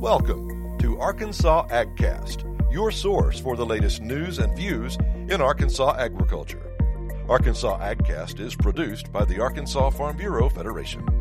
Welcome 0.00 0.78
to 0.78 0.96
Arkansas 1.00 1.66
AgCast, 1.70 2.72
your 2.72 2.92
source 2.92 3.40
for 3.40 3.56
the 3.56 3.66
latest 3.66 4.00
news 4.00 4.38
and 4.38 4.56
views 4.56 4.96
in 5.28 5.40
Arkansas 5.40 5.96
agriculture. 5.98 6.72
Arkansas 7.28 7.80
AgCast 7.80 8.38
is 8.38 8.54
produced 8.54 9.12
by 9.12 9.24
the 9.24 9.40
Arkansas 9.40 9.90
Farm 9.90 10.16
Bureau 10.16 10.48
Federation. 10.48 11.17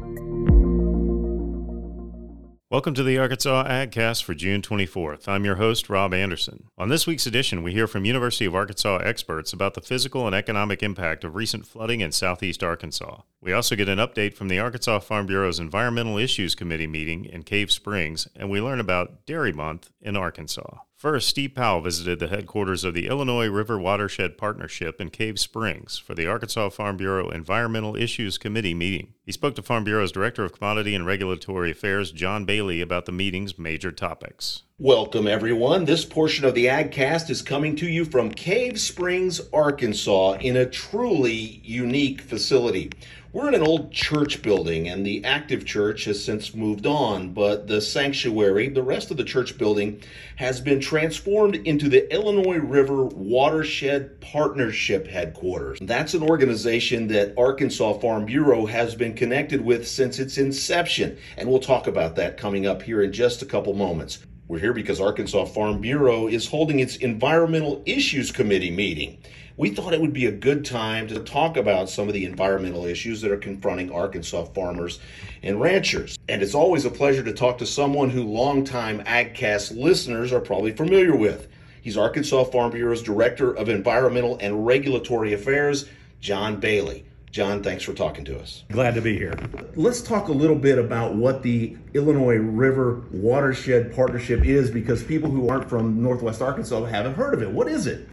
Welcome 2.70 2.96
to 2.96 3.04
the 3.04 3.18
Arkansas 3.18 3.64
AgCast 3.64 4.24
for 4.24 4.34
June 4.34 4.62
24th. 4.62 5.29
I'm 5.29 5.46
your 5.46 5.56
host, 5.56 5.90
Rob 5.90 6.13
Anderson. 6.13 6.65
On 6.78 6.90
this 6.90 7.08
week's 7.08 7.26
edition, 7.26 7.63
we 7.63 7.72
hear 7.72 7.88
from 7.88 8.04
University 8.04 8.44
of 8.44 8.54
Arkansas 8.54 8.97
experts 8.97 9.54
about 9.54 9.74
the 9.74 9.79
physical 9.79 10.28
and 10.28 10.36
economic 10.36 10.83
impact 10.83 11.24
of 11.24 11.36
recent 11.36 11.65
flooding 11.65 12.01
in 12.01 12.12
southeast 12.12 12.62
Arkansas. 12.65 13.22
We 13.40 13.54
also 13.54 13.78
get 13.78 13.88
an 13.88 14.00
update 14.00 14.33
from 14.33 14.50
the 14.50 14.60
Arkansas 14.60 15.00
Farm 15.00 15.28
Bureau's 15.28 15.62
Environmental 15.62 16.18
Issues 16.18 16.55
Committee 16.55 16.88
meeting 16.88 17.23
in 17.23 17.44
Cave 17.44 17.72
Springs, 17.72 18.27
and 18.36 18.50
we 18.50 18.59
learn 18.59 18.81
about 18.81 19.26
Dairy 19.26 19.54
Month 19.54 19.91
in 20.02 20.18
Arkansas. 20.18 20.80
First, 20.98 21.28
Steve 21.28 21.54
Powell 21.54 21.82
visited 21.82 22.18
the 22.18 22.28
headquarters 22.28 22.84
of 22.84 22.96
the 22.96 23.05
Illinois 23.05 23.50
River 23.50 23.78
Watershed 23.78 24.36
Partnership 24.36 25.00
in 25.00 25.12
Cave 25.12 25.40
Springs 25.40 26.00
for 26.00 26.16
the 26.16 26.26
Arkansas 26.26 26.70
Farm 26.70 26.98
Bureau 26.98 27.30
Environmental 27.30 27.96
Issues 27.96 28.40
Committee 28.40 28.74
meeting. 28.74 29.14
He 29.24 29.32
spoke 29.32 29.54
to 29.58 29.62
Farm 29.62 29.84
Bureau's 29.84 30.12
Director 30.12 30.44
of 30.44 30.54
Commodity 30.54 30.96
and 30.96 31.05
Regulatory 31.05 31.70
Affairs, 31.70 32.12
John 32.12 32.46
Bailey, 32.46 32.82
about 32.82 33.05
the 33.05 33.12
meeting's 33.12 33.60
major 33.60 33.91
topics. 33.91 34.64
Welcome, 34.80 35.28
everyone. 35.28 35.86
This 35.86 36.04
portion 36.04 36.46
of 36.46 36.55
the 36.55 36.66
AgCast 36.66 37.30
is 37.30 37.44
coming 37.44 37.76
to 37.76 37.88
you 37.88 38.04
from 38.04 38.32
Cave 38.32 38.80
Springs, 38.80 39.40
Arkansas, 39.54 40.38
in 40.40 40.55
a 40.55 40.66
truly 40.66 41.62
unique 41.64 42.22
facility. 42.22 42.90
We're 43.34 43.49
in 43.49 43.55
an 43.55 43.62
old 43.62 43.91
church 43.91 44.41
building, 44.41 44.88
and 44.88 45.05
the 45.05 45.26
active 45.26 45.66
church 45.66 46.05
has 46.05 46.23
since 46.23 46.55
moved 46.55 46.85
on, 46.85 47.34
but 47.34 47.68
the 47.68 47.81
sanctuary, 47.81 48.70
the 48.70 48.81
rest 48.81 49.12
of 49.12 49.18
the 49.18 49.26
church 49.26 49.58
building, 49.58 50.02
has 50.38 50.62
been 50.62 50.80
transformed 50.80 51.55
into 51.55 51.90
the 51.90 52.12
Illinois 52.13 52.60
River 52.60 53.04
Watershed 53.04 54.21
Partnership 54.21 55.07
headquarters. 55.07 55.77
That's 55.82 56.13
an 56.13 56.24
organization 56.24 57.07
that 57.10 57.34
Arkansas 57.37 57.99
Farm 57.99 58.24
Bureau 58.24 58.65
has 58.65 58.96
been 58.96 59.13
connected 59.13 59.59
with 59.59 59.85
since 59.85 60.20
its 60.20 60.37
inception, 60.37 61.18
and 61.35 61.49
we'll 61.49 61.59
talk 61.59 61.87
about 61.87 62.15
that 62.15 62.37
coming 62.37 62.65
up 62.65 62.82
here 62.82 63.02
in 63.02 63.12
just 63.12 63.41
a 63.41 63.46
couple 63.46 63.74
moments. 63.74 64.19
We're 64.47 64.59
here 64.59 64.71
because 64.71 65.02
Arkansas 65.02 65.43
Farm 65.47 65.81
Bureau 65.81 66.27
is 66.27 66.47
holding 66.47 66.80
its 66.80 66.95
Environmental 66.95 67.83
Issues 67.85 68.31
Committee 68.31 68.71
meeting. 68.71 69.17
We 69.58 69.72
thought 69.72 69.95
it 69.95 70.00
would 70.00 70.13
be 70.13 70.27
a 70.27 70.31
good 70.31 70.63
time 70.63 71.08
to 71.08 71.19
talk 71.19 71.58
about 71.58 71.89
some 71.89 72.08
of 72.08 72.13
the 72.13 72.25
environmental 72.25 72.86
issues 72.86 73.22
that 73.22 73.31
are 73.31 73.38
confronting 73.38 73.91
Arkansas 73.91 74.45
farmers 74.45 74.99
and 75.41 75.59
ranchers. 75.59 76.16
And 76.30 76.44
it's 76.44 76.53
always 76.53 76.86
a 76.86 76.91
pleasure 76.91 77.23
to 77.23 77.33
talk 77.33 77.58
to 77.58 77.66
someone 77.66 78.11
who 78.11 78.22
longtime 78.22 78.99
AgCast 79.05 79.75
listeners 79.75 80.31
are 80.31 80.39
probably 80.39 80.73
familiar 80.73 81.16
with. 81.16 81.47
He's 81.81 81.97
Arkansas 81.97 82.44
Farm 82.44 82.72
Bureau's 82.72 83.02
Director 83.02 83.52
of 83.52 83.67
Environmental 83.67 84.38
and 84.41 84.64
Regulatory 84.64 85.33
Affairs, 85.33 85.89
John 86.21 86.59
Bailey. 86.59 87.05
John, 87.31 87.64
thanks 87.64 87.83
for 87.83 87.94
talking 87.94 88.25
to 88.25 88.39
us. 88.39 88.64
Glad 88.71 88.94
to 88.94 89.02
be 89.02 89.17
here. 89.17 89.39
Let's 89.75 90.03
talk 90.03 90.27
a 90.27 90.33
little 90.33 90.55
bit 90.55 90.77
about 90.77 91.16
what 91.16 91.42
the 91.42 91.75
Illinois 91.95 92.38
River 92.38 93.05
Watershed 93.11 93.95
Partnership 93.95 94.45
is 94.45 94.69
because 94.69 95.03
people 95.03 95.31
who 95.31 95.49
aren't 95.49 95.67
from 95.67 96.03
Northwest 96.03 96.44
Arkansas 96.44 96.86
haven't 96.86 97.16
heard 97.16 97.33
of 97.33 97.42
it. 97.42 97.49
What 97.49 97.67
is 97.67 97.88
it? 97.88 98.08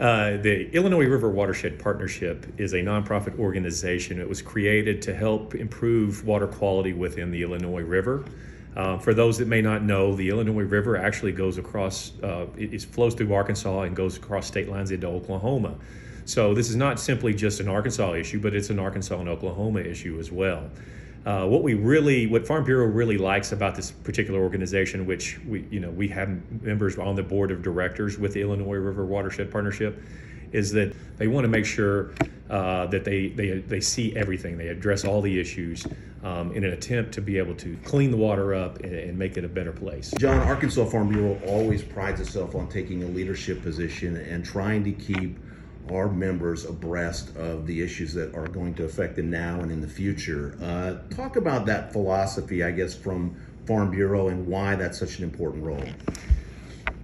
Uh, 0.00 0.38
the 0.38 0.74
Illinois 0.74 1.04
River 1.04 1.28
Watershed 1.28 1.78
Partnership 1.78 2.46
is 2.58 2.72
a 2.72 2.78
nonprofit 2.78 3.38
organization. 3.38 4.18
It 4.18 4.26
was 4.26 4.40
created 4.40 5.02
to 5.02 5.14
help 5.14 5.54
improve 5.54 6.24
water 6.24 6.46
quality 6.46 6.94
within 6.94 7.30
the 7.30 7.42
Illinois 7.42 7.82
River. 7.82 8.24
Uh, 8.74 8.96
for 8.96 9.12
those 9.12 9.36
that 9.36 9.46
may 9.46 9.60
not 9.60 9.82
know, 9.82 10.14
the 10.14 10.30
Illinois 10.30 10.62
River 10.62 10.96
actually 10.96 11.32
goes 11.32 11.58
across, 11.58 12.12
uh, 12.22 12.46
it, 12.56 12.72
it 12.72 12.82
flows 12.82 13.12
through 13.12 13.34
Arkansas 13.34 13.82
and 13.82 13.94
goes 13.94 14.16
across 14.16 14.46
state 14.46 14.70
lines 14.70 14.90
into 14.90 15.06
Oklahoma. 15.06 15.74
So 16.24 16.54
this 16.54 16.70
is 16.70 16.76
not 16.76 16.98
simply 16.98 17.34
just 17.34 17.60
an 17.60 17.68
Arkansas 17.68 18.14
issue, 18.14 18.40
but 18.40 18.54
it's 18.54 18.70
an 18.70 18.78
Arkansas 18.78 19.20
and 19.20 19.28
Oklahoma 19.28 19.80
issue 19.80 20.18
as 20.18 20.32
well. 20.32 20.70
Uh, 21.26 21.46
what 21.46 21.62
we 21.62 21.74
really, 21.74 22.26
what 22.26 22.46
Farm 22.46 22.64
Bureau 22.64 22.86
really 22.86 23.18
likes 23.18 23.52
about 23.52 23.74
this 23.74 23.90
particular 23.90 24.40
organization, 24.40 25.04
which 25.04 25.38
we, 25.46 25.66
you 25.70 25.78
know, 25.78 25.90
we 25.90 26.08
have 26.08 26.28
members 26.62 26.96
on 26.98 27.14
the 27.14 27.22
board 27.22 27.50
of 27.50 27.62
directors 27.62 28.18
with 28.18 28.32
the 28.32 28.40
Illinois 28.40 28.76
River 28.76 29.04
Watershed 29.04 29.50
Partnership, 29.50 30.02
is 30.52 30.72
that 30.72 30.94
they 31.18 31.28
want 31.28 31.44
to 31.44 31.48
make 31.48 31.66
sure 31.66 32.12
uh, 32.48 32.86
that 32.86 33.04
they, 33.04 33.28
they 33.28 33.58
they 33.58 33.80
see 33.80 34.16
everything. 34.16 34.56
They 34.56 34.68
address 34.68 35.04
all 35.04 35.20
the 35.20 35.38
issues 35.38 35.86
um, 36.24 36.52
in 36.52 36.64
an 36.64 36.72
attempt 36.72 37.12
to 37.14 37.20
be 37.20 37.38
able 37.38 37.54
to 37.56 37.76
clean 37.84 38.10
the 38.10 38.16
water 38.16 38.54
up 38.54 38.80
and, 38.80 38.94
and 38.94 39.18
make 39.18 39.36
it 39.36 39.44
a 39.44 39.48
better 39.48 39.72
place. 39.72 40.12
John, 40.18 40.38
Arkansas 40.38 40.86
Farm 40.86 41.10
Bureau 41.10 41.38
always 41.46 41.82
prides 41.82 42.20
itself 42.20 42.54
on 42.54 42.68
taking 42.68 43.04
a 43.04 43.06
leadership 43.06 43.62
position 43.62 44.16
and 44.16 44.44
trying 44.44 44.82
to 44.84 44.92
keep 44.92 45.38
our 45.92 46.08
members 46.08 46.64
abreast 46.64 47.36
of 47.36 47.66
the 47.66 47.82
issues 47.82 48.14
that 48.14 48.34
are 48.34 48.46
going 48.46 48.74
to 48.74 48.84
affect 48.84 49.16
them 49.16 49.30
now 49.30 49.60
and 49.60 49.70
in 49.70 49.80
the 49.80 49.88
future. 49.88 50.56
Uh, 50.62 50.96
talk 51.14 51.36
about 51.36 51.66
that 51.66 51.92
philosophy, 51.92 52.62
I 52.62 52.70
guess, 52.70 52.94
from 52.94 53.36
Farm 53.66 53.90
Bureau 53.90 54.28
and 54.28 54.46
why 54.46 54.74
that's 54.74 54.98
such 54.98 55.18
an 55.18 55.24
important 55.24 55.64
role. 55.64 55.84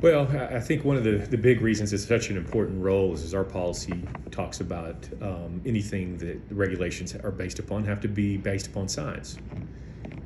Well, 0.03 0.29
I 0.37 0.61
think 0.61 0.85
one 0.85 0.97
of 0.97 1.05
the, 1.05 1.17
the 1.17 1.39
big 1.39 1.63
reasons 1.63 1.93
it's 1.93 2.07
such 2.07 2.29
an 2.29 2.37
important 2.37 2.83
role 2.83 3.15
is, 3.15 3.23
is 3.23 3.33
our 3.33 3.45
policy 3.45 4.03
talks 4.31 4.61
about 4.61 5.09
um, 5.23 5.63
anything 5.65 6.19
that 6.19 6.49
the 6.49 6.55
regulations 6.55 7.15
are 7.15 7.31
based 7.31 7.59
upon 7.59 7.85
have 7.85 8.01
to 8.03 8.09
be 8.09 8.37
based 8.37 8.67
upon 8.67 8.89
science. 8.89 9.39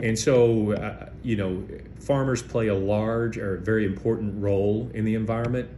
And 0.00 0.18
so, 0.18 0.72
uh, 0.72 1.10
you 1.22 1.36
know, 1.36 1.64
farmers 2.00 2.42
play 2.42 2.66
a 2.66 2.74
large 2.74 3.38
or 3.38 3.58
very 3.58 3.86
important 3.86 4.42
role 4.42 4.90
in 4.92 5.04
the 5.04 5.14
environment 5.14 5.70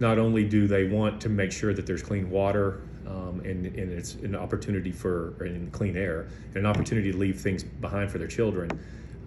not 0.00 0.18
only 0.18 0.44
do 0.44 0.66
they 0.66 0.84
want 0.84 1.20
to 1.22 1.28
make 1.28 1.52
sure 1.52 1.72
that 1.72 1.86
there's 1.86 2.02
clean 2.02 2.30
water 2.30 2.82
um, 3.06 3.40
and, 3.44 3.66
and 3.66 3.92
it's 3.92 4.14
an 4.16 4.34
opportunity 4.34 4.92
for 4.92 5.34
and 5.40 5.72
clean 5.72 5.96
air 5.96 6.28
and 6.48 6.56
an 6.56 6.66
opportunity 6.66 7.12
to 7.12 7.18
leave 7.18 7.40
things 7.40 7.62
behind 7.62 8.10
for 8.10 8.18
their 8.18 8.26
children, 8.26 8.70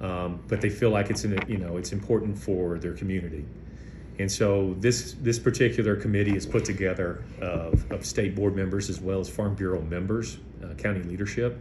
um, 0.01 0.43
but 0.47 0.61
they 0.61 0.69
feel 0.69 0.89
like 0.89 1.09
it's 1.09 1.23
in, 1.23 1.39
you 1.47 1.57
know 1.57 1.77
it's 1.77 1.91
important 1.91 2.37
for 2.37 2.77
their 2.77 2.93
community. 2.93 3.45
And 4.19 4.29
so 4.29 4.75
this 4.79 5.15
this 5.21 5.39
particular 5.39 5.95
committee 5.95 6.35
is 6.35 6.45
put 6.45 6.65
together 6.65 7.23
of, 7.41 7.89
of 7.91 8.05
state 8.05 8.35
board 8.35 8.55
members 8.55 8.89
as 8.89 8.99
well 8.99 9.19
as 9.19 9.29
Farm 9.29 9.55
Bureau 9.55 9.81
members, 9.81 10.37
uh, 10.63 10.73
county 10.75 11.01
leadership. 11.03 11.57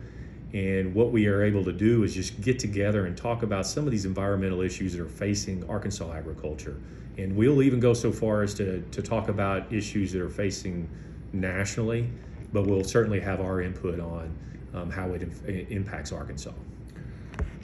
And 0.55 0.95
what 0.95 1.13
we 1.13 1.27
are 1.27 1.43
able 1.43 1.63
to 1.65 1.73
do 1.73 2.05
is 2.05 2.15
just 2.15 2.41
get 2.41 2.59
together 2.59 3.07
and 3.07 3.17
talk 3.17 3.43
about 3.43 3.67
some 3.67 3.85
of 3.85 3.91
these 3.91 4.07
environmental 4.07 4.63
issues 4.63 4.95
that 4.95 5.03
are 5.03 5.07
facing 5.07 5.69
Arkansas 5.69 6.11
agriculture 6.13 6.81
and 7.19 7.35
we'll 7.37 7.63
even 7.63 7.81
go 7.81 7.93
so 7.93 8.13
far 8.13 8.43
as 8.43 8.55
to, 8.55 8.81
to 8.93 9.03
talk 9.03 9.29
about 9.29 9.71
issues 9.73 10.13
that 10.13 10.23
are 10.23 10.31
facing 10.31 10.89
nationally, 11.33 12.09
but 12.53 12.67
we'll 12.67 12.85
certainly 12.85 13.21
have 13.21 13.41
our 13.41 13.61
input 13.61 14.01
on 14.01 14.35
um, 14.73 14.91
how 14.91 15.11
it, 15.11 15.23
it 15.47 15.71
impacts 15.71 16.13
Arkansas. 16.13 16.53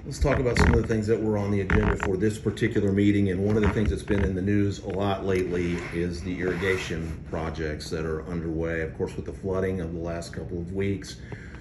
Let's 0.04 0.19
talk 0.19 0.38
about 0.38 0.59
some 0.59 0.75
of 0.75 0.82
the 0.82 0.87
things 0.87 1.06
that 1.06 1.19
were 1.19 1.38
on 1.38 1.50
the 1.50 1.62
agenda 1.62 1.97
for 2.04 2.19
this 2.19 2.37
particular 2.37 2.93
meeting. 2.93 3.31
And 3.31 3.43
one 3.43 3.56
of 3.56 3.62
the 3.62 3.70
things 3.70 3.88
that's 3.88 4.03
been 4.03 4.22
in 4.22 4.34
the 4.34 4.43
news 4.43 4.81
a 4.81 4.88
lot 4.88 5.25
lately 5.25 5.78
is 5.94 6.20
the 6.20 6.41
irrigation 6.41 7.25
projects 7.31 7.88
that 7.88 8.04
are 8.04 8.26
underway. 8.26 8.82
Of 8.82 8.98
course, 8.98 9.16
with 9.16 9.25
the 9.25 9.32
flooding 9.32 9.81
of 9.81 9.94
the 9.94 10.00
last 10.00 10.34
couple 10.34 10.59
of 10.59 10.75
weeks, 10.75 11.16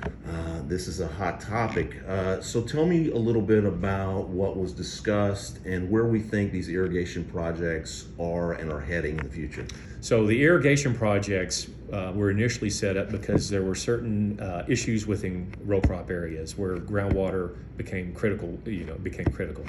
uh, 0.06 0.62
this 0.68 0.88
is 0.88 1.00
a 1.00 1.08
hot 1.08 1.40
topic. 1.40 2.02
Uh, 2.08 2.41
so 2.41 2.62
tell 2.62 2.86
me 2.86 3.12
a 3.12 3.18
little 3.18 3.41
bit 3.41 3.66
about 3.66 4.28
what 4.28 4.58
was 4.58 4.74
discussed 4.74 5.59
and 5.66 5.90
where 5.90 6.06
we 6.06 6.19
think 6.19 6.52
these 6.52 6.69
irrigation 6.69 7.24
projects 7.25 8.06
are 8.19 8.53
and 8.53 8.72
are 8.72 8.80
heading 8.80 9.18
in 9.18 9.24
the 9.24 9.34
future. 9.34 9.66
So 10.02 10.25
the 10.25 10.44
irrigation 10.44 10.94
projects 10.94 11.68
uh, 11.91 12.12
were 12.14 12.30
initially 12.30 12.69
set 12.69 12.97
up 12.97 13.09
because 13.09 13.50
there 13.50 13.64
were 13.64 13.75
certain 13.75 14.40
uh, 14.40 14.66
issues 14.68 15.08
within 15.08 15.53
row 15.64 15.81
crop 15.81 16.09
areas 16.09 16.58
where 16.58 16.78
groundwater 16.78 17.56
became 17.78 18.14
critical, 18.14 18.59
you 18.66 18.85
know, 18.85 18.96
became 18.96 19.25
critical. 19.28 19.66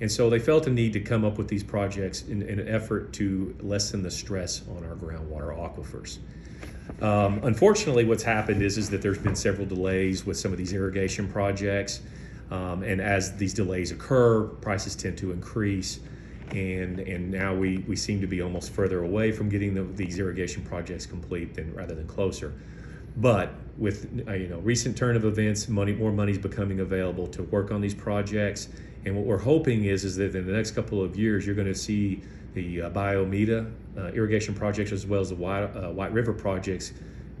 And 0.00 0.10
so 0.10 0.30
they 0.30 0.38
felt 0.38 0.66
a 0.66 0.70
need 0.70 0.92
to 0.92 1.00
come 1.00 1.24
up 1.24 1.38
with 1.38 1.48
these 1.48 1.64
projects 1.64 2.22
in, 2.22 2.42
in 2.42 2.60
an 2.60 2.68
effort 2.68 3.12
to 3.14 3.56
lessen 3.60 4.02
the 4.02 4.10
stress 4.10 4.62
on 4.68 4.84
our 4.84 4.94
groundwater 4.94 5.56
aquifers. 5.56 6.18
Um, 7.00 7.40
unfortunately, 7.44 8.04
what's 8.04 8.22
happened 8.22 8.62
is, 8.62 8.78
is 8.78 8.90
that 8.90 9.02
there's 9.02 9.18
been 9.18 9.36
several 9.36 9.66
delays 9.66 10.26
with 10.26 10.36
some 10.36 10.52
of 10.52 10.58
these 10.58 10.72
irrigation 10.72 11.28
projects. 11.28 12.00
Um, 12.50 12.82
and 12.82 13.00
as 13.00 13.36
these 13.36 13.54
delays 13.54 13.92
occur, 13.92 14.44
prices 14.44 14.96
tend 14.96 15.18
to 15.18 15.32
increase. 15.32 16.00
And, 16.50 17.00
and 17.00 17.30
now 17.30 17.54
we, 17.54 17.78
we 17.78 17.94
seem 17.94 18.20
to 18.22 18.26
be 18.26 18.40
almost 18.40 18.72
further 18.72 19.02
away 19.04 19.32
from 19.32 19.48
getting 19.48 19.74
the, 19.74 19.82
these 19.82 20.18
irrigation 20.18 20.64
projects 20.64 21.04
complete 21.04 21.54
than 21.54 21.74
rather 21.74 21.94
than 21.94 22.06
closer. 22.06 22.54
But 23.18 23.52
with 23.76 24.24
uh, 24.28 24.32
you 24.32 24.48
know 24.48 24.58
recent 24.58 24.96
turn 24.96 25.16
of 25.16 25.24
events, 25.24 25.68
money 25.68 25.92
more 25.92 26.12
money 26.12 26.32
is 26.32 26.38
becoming 26.38 26.80
available 26.80 27.26
to 27.28 27.42
work 27.44 27.70
on 27.70 27.80
these 27.80 27.94
projects. 27.94 28.68
And 29.04 29.16
what 29.16 29.26
we're 29.26 29.38
hoping 29.38 29.84
is 29.84 30.04
is 30.04 30.16
that 30.16 30.34
in 30.34 30.46
the 30.46 30.52
next 30.52 30.72
couple 30.72 31.02
of 31.02 31.16
years, 31.16 31.44
you're 31.44 31.54
going 31.54 31.68
to 31.68 31.74
see 31.74 32.22
the 32.58 32.82
uh, 32.82 32.90
Bayou 32.90 33.24
Meto 33.24 33.70
uh, 33.96 34.06
irrigation 34.08 34.54
projects 34.54 34.90
as 34.90 35.06
well 35.06 35.20
as 35.20 35.28
the 35.28 35.34
White, 35.36 35.62
uh, 35.62 35.90
White 35.90 36.12
River 36.12 36.32
projects 36.32 36.92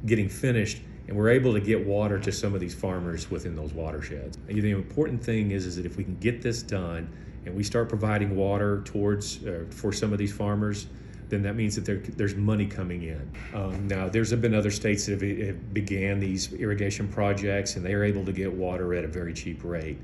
getting 0.06 0.28
finished, 0.28 0.80
and 1.08 1.16
we're 1.16 1.30
able 1.30 1.52
to 1.52 1.60
get 1.60 1.84
water 1.84 2.20
to 2.20 2.30
some 2.30 2.54
of 2.54 2.60
these 2.60 2.74
farmers 2.74 3.30
within 3.30 3.56
those 3.56 3.72
watersheds. 3.72 4.38
And 4.48 4.62
the 4.62 4.70
important 4.70 5.22
thing 5.22 5.50
is, 5.50 5.66
is 5.66 5.74
that 5.76 5.86
if 5.86 5.96
we 5.96 6.04
can 6.04 6.16
get 6.18 6.40
this 6.40 6.62
done 6.62 7.12
and 7.44 7.54
we 7.54 7.64
start 7.64 7.88
providing 7.88 8.36
water 8.36 8.82
towards 8.84 9.44
uh, 9.44 9.64
for 9.70 9.92
some 9.92 10.12
of 10.12 10.18
these 10.18 10.32
farmers, 10.32 10.86
then 11.28 11.42
that 11.42 11.56
means 11.56 11.74
that 11.74 11.84
there, 11.84 11.98
there's 11.98 12.36
money 12.36 12.66
coming 12.66 13.02
in. 13.02 13.30
Um, 13.54 13.88
now, 13.88 14.08
there's 14.08 14.32
been 14.34 14.54
other 14.54 14.70
states 14.70 15.06
that 15.06 15.20
have, 15.20 15.46
have 15.46 15.74
began 15.74 16.20
these 16.20 16.52
irrigation 16.54 17.08
projects, 17.08 17.76
and 17.76 17.84
they 17.84 17.92
are 17.92 18.04
able 18.04 18.24
to 18.24 18.32
get 18.32 18.50
water 18.52 18.94
at 18.94 19.04
a 19.04 19.08
very 19.08 19.34
cheap 19.34 19.64
rate. 19.64 19.98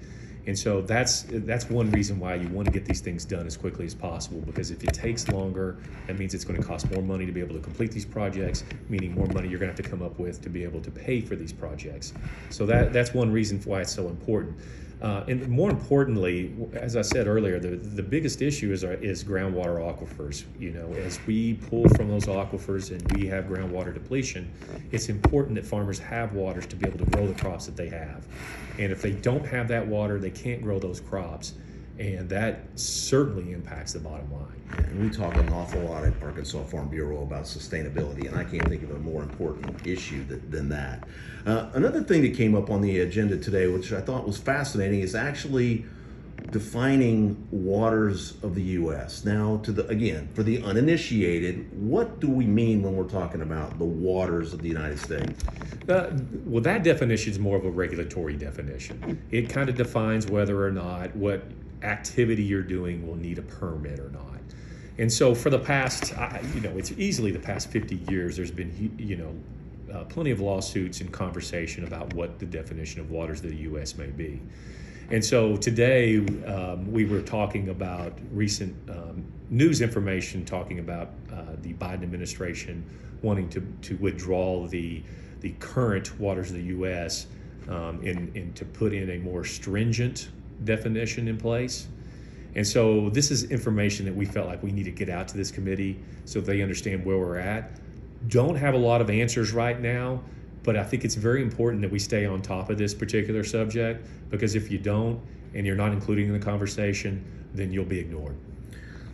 And 0.46 0.58
so 0.58 0.82
that's 0.82 1.24
that's 1.28 1.70
one 1.70 1.90
reason 1.90 2.18
why 2.20 2.34
you 2.34 2.48
want 2.48 2.66
to 2.66 2.72
get 2.72 2.84
these 2.84 3.00
things 3.00 3.24
done 3.24 3.46
as 3.46 3.56
quickly 3.56 3.86
as 3.86 3.94
possible 3.94 4.40
because 4.40 4.70
if 4.70 4.84
it 4.84 4.92
takes 4.92 5.28
longer, 5.28 5.78
that 6.06 6.18
means 6.18 6.34
it's 6.34 6.44
going 6.44 6.60
to 6.60 6.66
cost 6.66 6.90
more 6.90 7.02
money 7.02 7.24
to 7.24 7.32
be 7.32 7.40
able 7.40 7.54
to 7.54 7.62
complete 7.62 7.92
these 7.92 8.04
projects, 8.04 8.62
meaning 8.88 9.14
more 9.14 9.26
money 9.28 9.48
you're 9.48 9.58
going 9.58 9.74
to 9.74 9.76
have 9.76 9.84
to 9.84 9.90
come 9.90 10.02
up 10.02 10.18
with 10.18 10.42
to 10.42 10.50
be 10.50 10.62
able 10.62 10.82
to 10.82 10.90
pay 10.90 11.20
for 11.20 11.34
these 11.34 11.52
projects. 11.52 12.12
So 12.50 12.66
that 12.66 12.92
that's 12.92 13.14
one 13.14 13.32
reason 13.32 13.60
why 13.64 13.80
it's 13.80 13.94
so 13.94 14.08
important. 14.08 14.58
Uh, 15.02 15.24
and 15.28 15.46
more 15.48 15.70
importantly, 15.70 16.54
as 16.72 16.96
I 16.96 17.02
said 17.02 17.26
earlier, 17.26 17.58
the, 17.58 17.76
the 17.76 18.02
biggest 18.02 18.40
issue 18.40 18.72
is, 18.72 18.84
our, 18.84 18.94
is 18.94 19.22
groundwater 19.22 19.78
aquifers. 19.78 20.44
You 20.58 20.72
know, 20.72 20.92
as 20.94 21.18
we 21.26 21.54
pull 21.54 21.88
from 21.90 22.08
those 22.08 22.26
aquifers 22.26 22.90
and 22.90 23.12
we 23.12 23.26
have 23.26 23.44
groundwater 23.44 23.92
depletion, 23.92 24.50
it's 24.92 25.08
important 25.08 25.56
that 25.56 25.66
farmers 25.66 25.98
have 25.98 26.32
waters 26.32 26.66
to 26.66 26.76
be 26.76 26.86
able 26.86 26.98
to 26.98 27.10
grow 27.10 27.26
the 27.26 27.34
crops 27.34 27.66
that 27.66 27.76
they 27.76 27.88
have. 27.88 28.26
And 28.78 28.90
if 28.90 29.02
they 29.02 29.12
don't 29.12 29.44
have 29.46 29.68
that 29.68 29.86
water, 29.86 30.18
they 30.18 30.30
can't 30.30 30.62
grow 30.62 30.78
those 30.78 31.00
crops 31.00 31.54
and 31.98 32.28
that 32.28 32.62
certainly 32.74 33.52
impacts 33.52 33.92
the 33.92 34.00
bottom 34.00 34.32
line. 34.32 34.86
And 34.88 35.00
we 35.00 35.16
talk 35.16 35.36
an 35.36 35.52
awful 35.52 35.80
lot 35.82 36.04
at 36.04 36.12
Arkansas 36.22 36.64
Farm 36.64 36.88
Bureau 36.88 37.22
about 37.22 37.44
sustainability, 37.44 38.26
and 38.26 38.36
I 38.36 38.44
can't 38.44 38.68
think 38.68 38.82
of 38.82 38.90
a 38.90 38.98
more 38.98 39.22
important 39.22 39.86
issue 39.86 40.24
that, 40.24 40.50
than 40.50 40.68
that. 40.70 41.06
Uh, 41.46 41.70
another 41.74 42.02
thing 42.02 42.22
that 42.22 42.34
came 42.34 42.54
up 42.54 42.70
on 42.70 42.80
the 42.80 43.00
agenda 43.00 43.36
today, 43.36 43.68
which 43.68 43.92
I 43.92 44.00
thought 44.00 44.26
was 44.26 44.38
fascinating, 44.38 45.00
is 45.00 45.14
actually 45.14 45.84
defining 46.50 47.46
waters 47.50 48.34
of 48.42 48.54
the 48.54 48.62
U.S. 48.62 49.24
Now, 49.24 49.58
to 49.58 49.72
the 49.72 49.86
again 49.88 50.28
for 50.34 50.42
the 50.42 50.62
uninitiated, 50.62 51.68
what 51.72 52.20
do 52.20 52.28
we 52.28 52.46
mean 52.46 52.82
when 52.82 52.96
we're 52.96 53.08
talking 53.08 53.42
about 53.42 53.78
the 53.78 53.84
waters 53.84 54.52
of 54.52 54.62
the 54.62 54.68
United 54.68 54.98
States? 54.98 55.44
Uh, 55.88 56.10
well, 56.44 56.62
that 56.62 56.82
definition 56.82 57.32
is 57.32 57.38
more 57.38 57.56
of 57.56 57.64
a 57.64 57.70
regulatory 57.70 58.34
definition. 58.34 59.22
It 59.30 59.48
kind 59.48 59.68
of 59.68 59.76
defines 59.76 60.26
whether 60.26 60.64
or 60.64 60.70
not 60.70 61.14
what 61.14 61.44
activity 61.84 62.42
you're 62.42 62.62
doing 62.62 63.06
will 63.06 63.16
need 63.16 63.38
a 63.38 63.42
permit 63.42 64.00
or 64.00 64.10
not. 64.10 64.24
And 64.98 65.12
so 65.12 65.34
for 65.34 65.50
the 65.50 65.58
past, 65.58 66.14
you 66.54 66.60
know, 66.60 66.76
it's 66.78 66.92
easily 66.92 67.32
the 67.32 67.38
past 67.38 67.68
50 67.70 67.96
years, 68.08 68.36
there's 68.36 68.50
been, 68.52 68.94
you 68.98 69.16
know, 69.16 69.34
uh, 69.92 70.04
plenty 70.04 70.30
of 70.30 70.40
lawsuits 70.40 71.00
and 71.00 71.12
conversation 71.12 71.84
about 71.84 72.12
what 72.14 72.38
the 72.38 72.46
definition 72.46 73.00
of 73.00 73.10
waters 73.10 73.40
of 73.40 73.50
the 73.50 73.56
U.S. 73.56 73.96
may 73.96 74.06
be. 74.06 74.40
And 75.10 75.24
so 75.24 75.56
today 75.56 76.18
um, 76.46 76.90
we 76.90 77.04
were 77.04 77.20
talking 77.20 77.68
about 77.68 78.18
recent 78.32 78.74
um, 78.88 79.24
news 79.50 79.82
information 79.82 80.44
talking 80.44 80.78
about 80.78 81.10
uh, 81.32 81.42
the 81.60 81.74
Biden 81.74 82.02
administration 82.02 82.84
wanting 83.22 83.48
to, 83.50 83.60
to 83.82 83.96
withdraw 83.96 84.66
the, 84.66 85.02
the 85.40 85.50
current 85.58 86.18
waters 86.18 86.50
of 86.50 86.56
the 86.56 86.62
U.S. 86.64 87.26
Um, 87.68 88.00
and, 88.04 88.34
and 88.36 88.54
to 88.56 88.64
put 88.64 88.92
in 88.92 89.10
a 89.10 89.18
more 89.18 89.44
stringent 89.44 90.28
definition 90.62 91.28
in 91.28 91.36
place. 91.36 91.88
And 92.54 92.66
so 92.66 93.10
this 93.10 93.30
is 93.30 93.50
information 93.50 94.06
that 94.06 94.14
we 94.14 94.24
felt 94.24 94.46
like 94.46 94.62
we 94.62 94.70
need 94.70 94.84
to 94.84 94.92
get 94.92 95.08
out 95.08 95.26
to 95.28 95.36
this 95.36 95.50
committee 95.50 95.98
so 96.24 96.40
they 96.40 96.62
understand 96.62 97.04
where 97.04 97.18
we're 97.18 97.38
at. 97.38 97.72
Don't 98.28 98.56
have 98.56 98.74
a 98.74 98.78
lot 98.78 99.00
of 99.00 99.10
answers 99.10 99.52
right 99.52 99.80
now, 99.80 100.22
but 100.62 100.76
I 100.76 100.84
think 100.84 101.04
it's 101.04 101.16
very 101.16 101.42
important 101.42 101.82
that 101.82 101.90
we 101.90 101.98
stay 101.98 102.26
on 102.26 102.40
top 102.42 102.70
of 102.70 102.78
this 102.78 102.94
particular 102.94 103.44
subject 103.44 104.06
because 104.30 104.54
if 104.54 104.70
you 104.70 104.78
don't 104.78 105.20
and 105.54 105.66
you're 105.66 105.76
not 105.76 105.92
including 105.92 106.26
in 106.26 106.32
the 106.32 106.44
conversation, 106.44 107.24
then 107.54 107.72
you'll 107.72 107.84
be 107.84 107.98
ignored. 107.98 108.36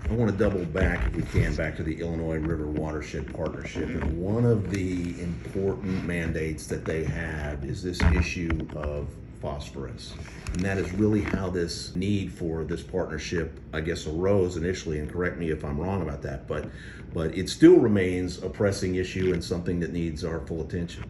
I 0.09 0.15
want 0.15 0.31
to 0.31 0.37
double 0.37 0.65
back, 0.65 1.07
if 1.09 1.15
we 1.15 1.23
can, 1.23 1.55
back 1.55 1.77
to 1.77 1.83
the 1.83 2.01
Illinois 2.01 2.39
River 2.39 2.67
Watershed 2.67 3.33
Partnership. 3.33 3.89
And 3.89 4.21
one 4.21 4.45
of 4.45 4.71
the 4.71 5.21
important 5.21 6.05
mandates 6.05 6.67
that 6.67 6.85
they 6.85 7.05
have 7.05 7.65
is 7.65 7.83
this 7.83 8.01
issue 8.03 8.51
of 8.75 9.09
phosphorus. 9.41 10.15
And 10.53 10.61
that 10.63 10.79
is 10.79 10.93
really 10.93 11.23
how 11.23 11.51
this 11.51 11.95
need 11.97 12.33
for 12.33 12.65
this 12.65 12.83
partnership, 12.83 13.59
I 13.73 13.81
guess, 13.81 14.07
arose 14.07 14.57
initially. 14.57 14.99
And 14.99 15.11
correct 15.11 15.39
me 15.39 15.51
if 15.51 15.65
I'm 15.65 15.79
wrong 15.79 16.03
about 16.03 16.23
that, 16.23 16.47
but 16.47 16.69
but 17.13 17.37
it 17.37 17.49
still 17.49 17.77
remains 17.77 18.43
a 18.43 18.49
pressing 18.49 18.95
issue 18.95 19.33
and 19.33 19.43
something 19.43 19.81
that 19.81 19.93
needs 19.93 20.25
our 20.25 20.41
full 20.47 20.63
attention. 20.63 21.05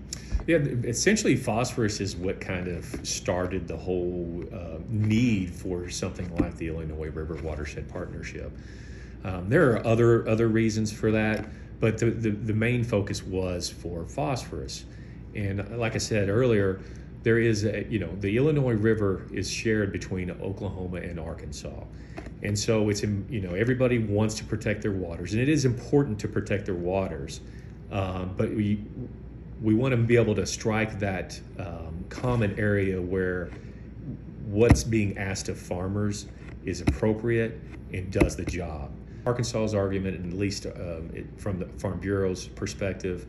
Yeah, 0.47 0.57
essentially, 0.57 1.37
phosphorus 1.37 2.01
is 2.01 2.17
what 2.17 2.41
kind 2.41 2.69
of 2.69 2.85
started 3.07 3.69
the 3.69 3.77
whole 3.77 4.43
uh, 4.53 4.79
need 4.89 5.55
for 5.55 5.91
something 5.91 6.35
like 6.37 6.57
the 6.57 6.69
Illinois 6.69 7.11
River 7.11 7.39
Watershed 7.43 7.89
Partnership. 7.89 8.51
Um, 9.25 9.51
there 9.51 9.73
are 9.73 9.87
other 9.87 10.27
other 10.27 10.49
reasons 10.49 10.91
for 10.91 11.11
that, 11.11 11.47
but 11.79 11.99
the, 11.99 12.07
the, 12.11 12.31
the 12.31 12.55
main 12.55 12.85
focus 12.85 13.23
was 13.23 13.69
for 13.69 14.07
phosphorus. 14.07 14.85
And 15.35 15.79
like 15.79 15.95
I 15.95 15.99
said 15.99 16.29
earlier, 16.29 16.81
there 17.23 17.39
is 17.39 17.65
a, 17.65 17.85
you 17.91 17.99
know, 17.99 18.15
the 18.21 18.37
Illinois 18.37 18.75
River 18.75 19.27
is 19.33 19.51
shared 19.51 19.93
between 19.93 20.31
Oklahoma 20.31 20.99
and 20.99 21.21
Arkansas. 21.21 21.85
And 22.43 22.59
so 22.59 22.89
it's, 22.89 23.03
you 23.03 23.41
know, 23.43 23.55
everybody 23.55 23.99
wants 23.99 24.35
to 24.37 24.45
protect 24.45 24.83
their 24.83 24.93
waters, 24.93 25.35
and 25.35 25.43
it 25.43 25.49
is 25.49 25.65
important 25.65 26.19
to 26.21 26.29
protect 26.29 26.65
their 26.67 26.75
waters. 26.75 27.41
Um, 27.93 28.35
but 28.37 28.51
we, 28.51 28.83
we 29.61 29.75
want 29.75 29.93
to 29.93 29.97
be 29.99 30.17
able 30.17 30.35
to 30.37 30.47
strike 30.47 30.99
that 31.01 31.39
um, 31.59 32.05
common 32.09 32.59
area 32.59 33.01
where 33.01 33.51
what's 34.47 34.83
being 34.83 35.19
asked 35.19 35.49
of 35.49 35.59
farmers 35.59 36.27
is 36.65 36.81
appropriate 36.81 37.61
and 37.93 38.11
does 38.11 38.37
the 38.37 38.45
job. 38.45 38.91
Arkansas's 39.27 39.75
argument, 39.75 40.17
and 40.17 40.33
at 40.33 40.39
least 40.39 40.65
uh, 40.65 40.71
it, 41.13 41.27
from 41.39 41.59
the 41.59 41.67
Farm 41.67 42.01
Bureau's 42.01 42.47
perspective, 42.49 43.27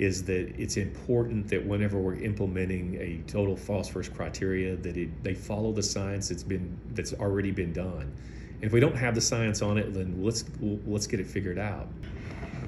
is 0.00 0.24
that 0.24 0.50
it's 0.58 0.78
important 0.78 1.46
that 1.46 1.64
whenever 1.64 1.98
we're 1.98 2.14
implementing 2.14 2.96
a 2.96 3.22
total 3.30 3.54
phosphorus 3.54 4.08
criteria 4.08 4.74
that 4.74 4.96
it, 4.96 5.22
they 5.22 5.34
follow 5.34 5.72
the 5.72 5.82
science 5.82 6.30
that's 6.30 6.42
been 6.42 6.74
that's 6.92 7.12
already 7.12 7.50
been 7.50 7.70
done. 7.70 8.10
And 8.54 8.64
if 8.64 8.72
we 8.72 8.80
don't 8.80 8.96
have 8.96 9.14
the 9.14 9.20
science 9.20 9.60
on 9.60 9.76
it, 9.76 9.92
then 9.92 10.24
let's 10.24 10.44
let's 10.86 11.06
get 11.06 11.20
it 11.20 11.26
figured 11.26 11.58
out. 11.58 11.86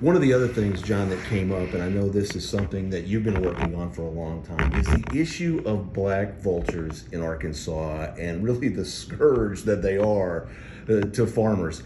One 0.01 0.15
of 0.15 0.21
the 0.21 0.31
other 0.31 0.49
things, 0.49 0.83
John, 0.83 1.09
that 1.09 1.25
came 1.27 1.53
up, 1.53 1.73
and 1.73 1.83
I 1.83 1.89
know 1.89 2.07
this 2.07 2.37
is 2.37 2.47
something 2.47 2.91
that 2.91 3.07
you've 3.07 3.25
been 3.25 3.41
working 3.41 3.75
on 3.77 3.91
for 3.93 4.03
a 4.03 4.11
long 4.11 4.43
time, 4.43 4.75
is 4.75 4.87
the 4.87 5.05
issue 5.15 5.63
of 5.65 5.93
black 5.95 6.39
vultures 6.41 7.07
in 7.13 7.23
Arkansas 7.23 8.13
and 8.19 8.43
really 8.43 8.69
the 8.69 8.85
scourge 8.85 9.63
that 9.63 9.81
they 9.81 9.97
are 9.97 10.49
uh, 10.91 11.03
to 11.03 11.27
farmers. 11.27 11.83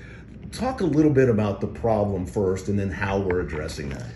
Talk 0.51 0.81
a 0.81 0.87
little 0.87 1.13
bit 1.13 1.29
about 1.29 1.61
the 1.61 1.67
problem 1.69 2.27
first 2.27 2.69
and 2.69 2.77
then 2.79 2.91
how 2.91 3.19
we're 3.19 3.43
addressing 3.43 3.91
that. 3.91 4.07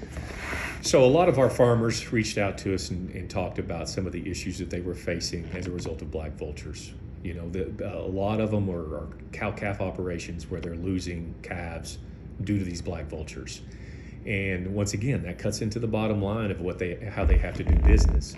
So, 0.83 1.05
a 1.05 1.07
lot 1.07 1.29
of 1.29 1.39
our 1.39 1.51
farmers 1.51 2.11
reached 2.11 2.39
out 2.39 2.57
to 2.59 2.75
us 2.75 2.89
and, 2.89 3.11
and 3.11 3.29
talked 3.29 3.59
about 3.59 3.87
some 3.87 4.07
of 4.07 4.13
the 4.13 4.31
issues 4.31 4.59
that 4.59 4.71
they 4.71 4.81
were 4.81 4.95
facing 4.95 5.47
as 5.53 5.67
a 5.67 5.71
result 5.71 6.01
of 6.01 6.11
black 6.11 6.33
vultures. 6.39 6.93
You 7.23 7.35
know, 7.35 7.51
the, 7.51 7.69
a 7.87 8.09
lot 8.09 8.41
of 8.41 8.51
them 8.51 8.71
are, 8.71 8.97
are 8.97 9.09
cow 9.31 9.51
calf 9.51 9.83
operations 9.83 10.51
where 10.51 10.59
they're 10.59 10.77
losing 10.77 11.35
calves 11.43 11.99
due 12.45 12.59
to 12.59 12.65
these 12.65 12.81
black 12.81 13.09
vultures. 13.09 13.61
And 14.25 14.75
once 14.75 14.95
again, 14.95 15.23
that 15.25 15.39
cuts 15.39 15.61
into 15.61 15.79
the 15.79 15.87
bottom 15.87 16.23
line 16.23 16.51
of 16.51 16.63
what 16.63 16.79
they 16.79 16.95
how 16.95 17.27
they 17.27 17.37
have 17.37 17.57
to 17.57 17.65
do 17.65 17.75
business. 17.87 18.35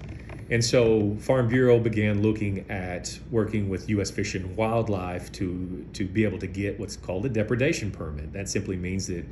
And 0.51 0.65
so 0.65 1.17
Farm 1.21 1.47
Bureau 1.47 1.79
began 1.79 2.23
looking 2.23 2.69
at 2.69 3.17
working 3.31 3.69
with 3.69 3.89
U.S. 3.91 4.11
Fish 4.11 4.35
and 4.35 4.57
Wildlife 4.57 5.31
to 5.33 5.87
to 5.93 6.05
be 6.05 6.25
able 6.25 6.39
to 6.41 6.49
get 6.49 6.79
what's 6.81 6.97
called 6.97 7.25
a 7.25 7.29
depredation 7.29 7.93
permit. 7.93 8.33
That 8.33 8.49
simply 8.49 8.77
means 8.77 9.07
that 9.07 9.25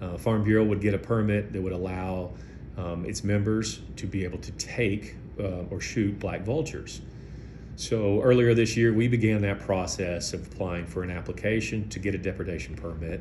uh, 0.00 0.18
Farm 0.18 0.42
Bureau 0.42 0.64
would 0.64 0.80
get 0.80 0.94
a 0.94 0.98
permit 0.98 1.52
that 1.52 1.62
would 1.62 1.72
allow 1.72 2.32
um, 2.76 3.04
its 3.04 3.24
members 3.24 3.80
to 3.96 4.06
be 4.06 4.24
able 4.24 4.38
to 4.38 4.52
take 4.52 5.16
uh, 5.38 5.64
or 5.70 5.80
shoot 5.80 6.18
black 6.18 6.42
vultures. 6.42 7.00
So 7.76 8.22
earlier 8.22 8.54
this 8.54 8.76
year, 8.76 8.94
we 8.94 9.06
began 9.06 9.42
that 9.42 9.60
process 9.60 10.32
of 10.32 10.46
applying 10.46 10.86
for 10.86 11.02
an 11.02 11.10
application 11.10 11.88
to 11.90 11.98
get 11.98 12.14
a 12.14 12.18
depredation 12.18 12.74
permit. 12.74 13.20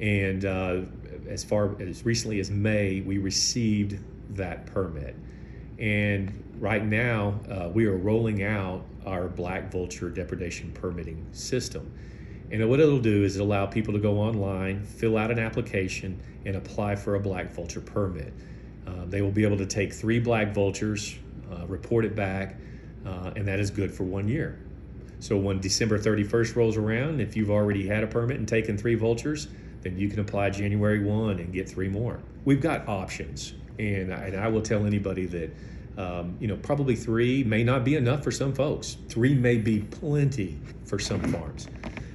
And 0.00 0.44
uh, 0.44 0.80
as 1.28 1.44
far 1.44 1.80
as 1.80 2.04
recently 2.04 2.40
as 2.40 2.50
May, 2.50 3.02
we 3.02 3.18
received 3.18 3.98
that 4.36 4.66
permit. 4.66 5.14
And 5.78 6.42
right 6.58 6.84
now, 6.84 7.40
uh, 7.50 7.68
we 7.68 7.86
are 7.86 7.96
rolling 7.96 8.44
out 8.44 8.84
our 9.04 9.28
black 9.28 9.70
vulture 9.70 10.08
depredation 10.08 10.72
permitting 10.72 11.26
system. 11.32 11.92
And 12.50 12.68
what 12.68 12.80
it'll 12.80 13.00
do 13.00 13.24
is 13.24 13.36
it 13.36 13.40
allow 13.40 13.66
people 13.66 13.92
to 13.94 14.00
go 14.00 14.18
online, 14.18 14.84
fill 14.84 15.16
out 15.16 15.30
an 15.30 15.38
application, 15.38 16.20
and 16.44 16.56
apply 16.56 16.96
for 16.96 17.14
a 17.14 17.20
black 17.20 17.50
vulture 17.52 17.80
permit. 17.80 18.32
Uh, 18.86 19.04
they 19.06 19.22
will 19.22 19.30
be 19.30 19.44
able 19.44 19.58
to 19.58 19.66
take 19.66 19.92
three 19.92 20.18
black 20.18 20.54
vultures, 20.54 21.16
uh, 21.50 21.66
report 21.66 22.04
it 22.04 22.16
back, 22.16 22.56
uh, 23.06 23.32
and 23.36 23.46
that 23.46 23.60
is 23.60 23.70
good 23.70 23.92
for 23.92 24.04
one 24.04 24.28
year. 24.28 24.58
So 25.20 25.36
when 25.36 25.60
December 25.60 25.98
31st 25.98 26.56
rolls 26.56 26.76
around, 26.76 27.20
if 27.20 27.36
you've 27.36 27.50
already 27.50 27.86
had 27.86 28.02
a 28.02 28.08
permit 28.08 28.38
and 28.38 28.48
taken 28.48 28.76
three 28.76 28.96
vultures, 28.96 29.48
then 29.82 29.96
you 29.96 30.08
can 30.08 30.20
apply 30.20 30.50
January 30.50 31.02
1 31.02 31.38
and 31.38 31.52
get 31.52 31.68
three 31.68 31.88
more. 31.88 32.20
We've 32.44 32.60
got 32.60 32.88
options, 32.88 33.54
and 33.78 34.12
I, 34.12 34.26
and 34.26 34.36
I 34.40 34.48
will 34.48 34.62
tell 34.62 34.86
anybody 34.86 35.26
that 35.26 35.50
um, 35.98 36.36
you 36.40 36.48
know 36.48 36.56
probably 36.56 36.96
three 36.96 37.44
may 37.44 37.62
not 37.62 37.84
be 37.84 37.96
enough 37.96 38.24
for 38.24 38.30
some 38.30 38.52
folks. 38.54 38.96
Three 39.08 39.34
may 39.34 39.58
be 39.58 39.80
plenty 39.80 40.58
for 40.84 40.98
some 40.98 41.20
farms. 41.32 41.68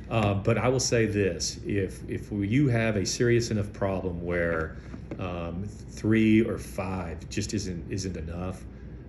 Uh, 0.10 0.34
but 0.34 0.58
I 0.58 0.68
will 0.68 0.80
say 0.80 1.06
this: 1.06 1.60
if 1.66 2.08
if 2.10 2.32
you 2.32 2.68
have 2.70 2.96
a 2.96 3.06
serious 3.06 3.52
enough 3.52 3.72
problem 3.74 4.26
where 4.26 4.78
um, 5.20 5.64
three 5.68 6.42
or 6.42 6.58
five 6.58 7.30
just 7.30 7.54
isn't 7.54 7.92
isn't 7.92 8.18
enough, 8.18 8.64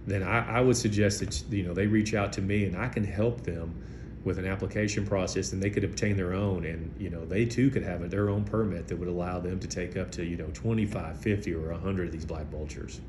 then 0.07 0.23
I, 0.23 0.59
I 0.59 0.61
would 0.61 0.77
suggest 0.77 1.21
that 1.21 1.43
you 1.51 1.65
know 1.65 1.75
they 1.75 1.87
reach 1.87 2.15
out 2.15 2.33
to 2.35 2.43
me 2.43 2.65
and 2.65 2.77
I 2.77 2.89
can 2.89 3.05
help 3.05 3.43
them 3.43 3.75
with 4.25 4.39
an 4.39 4.47
application 4.47 5.07
process 5.07 5.53
and 5.53 5.63
they 5.63 5.71
could 5.71 5.85
obtain 5.85 6.17
their 6.17 6.35
own. 6.35 6.65
And 6.65 6.95
you 6.99 7.11
know 7.11 7.25
they 7.25 7.45
too 7.45 7.71
could 7.71 7.83
have 7.83 8.09
their 8.11 8.29
own 8.29 8.45
permit 8.45 8.89
that 8.89 8.97
would 8.97 9.09
allow 9.09 9.39
them 9.39 9.61
to 9.61 9.67
take 9.67 9.97
up 9.97 10.11
to 10.13 10.25
you 10.25 10.37
know 10.37 10.49
25 10.55 11.19
50 11.19 11.55
or 11.55 11.71
100 11.73 12.07
of 12.07 12.13
these 12.13 12.25
black 12.25 12.47
vultures. 12.47 13.01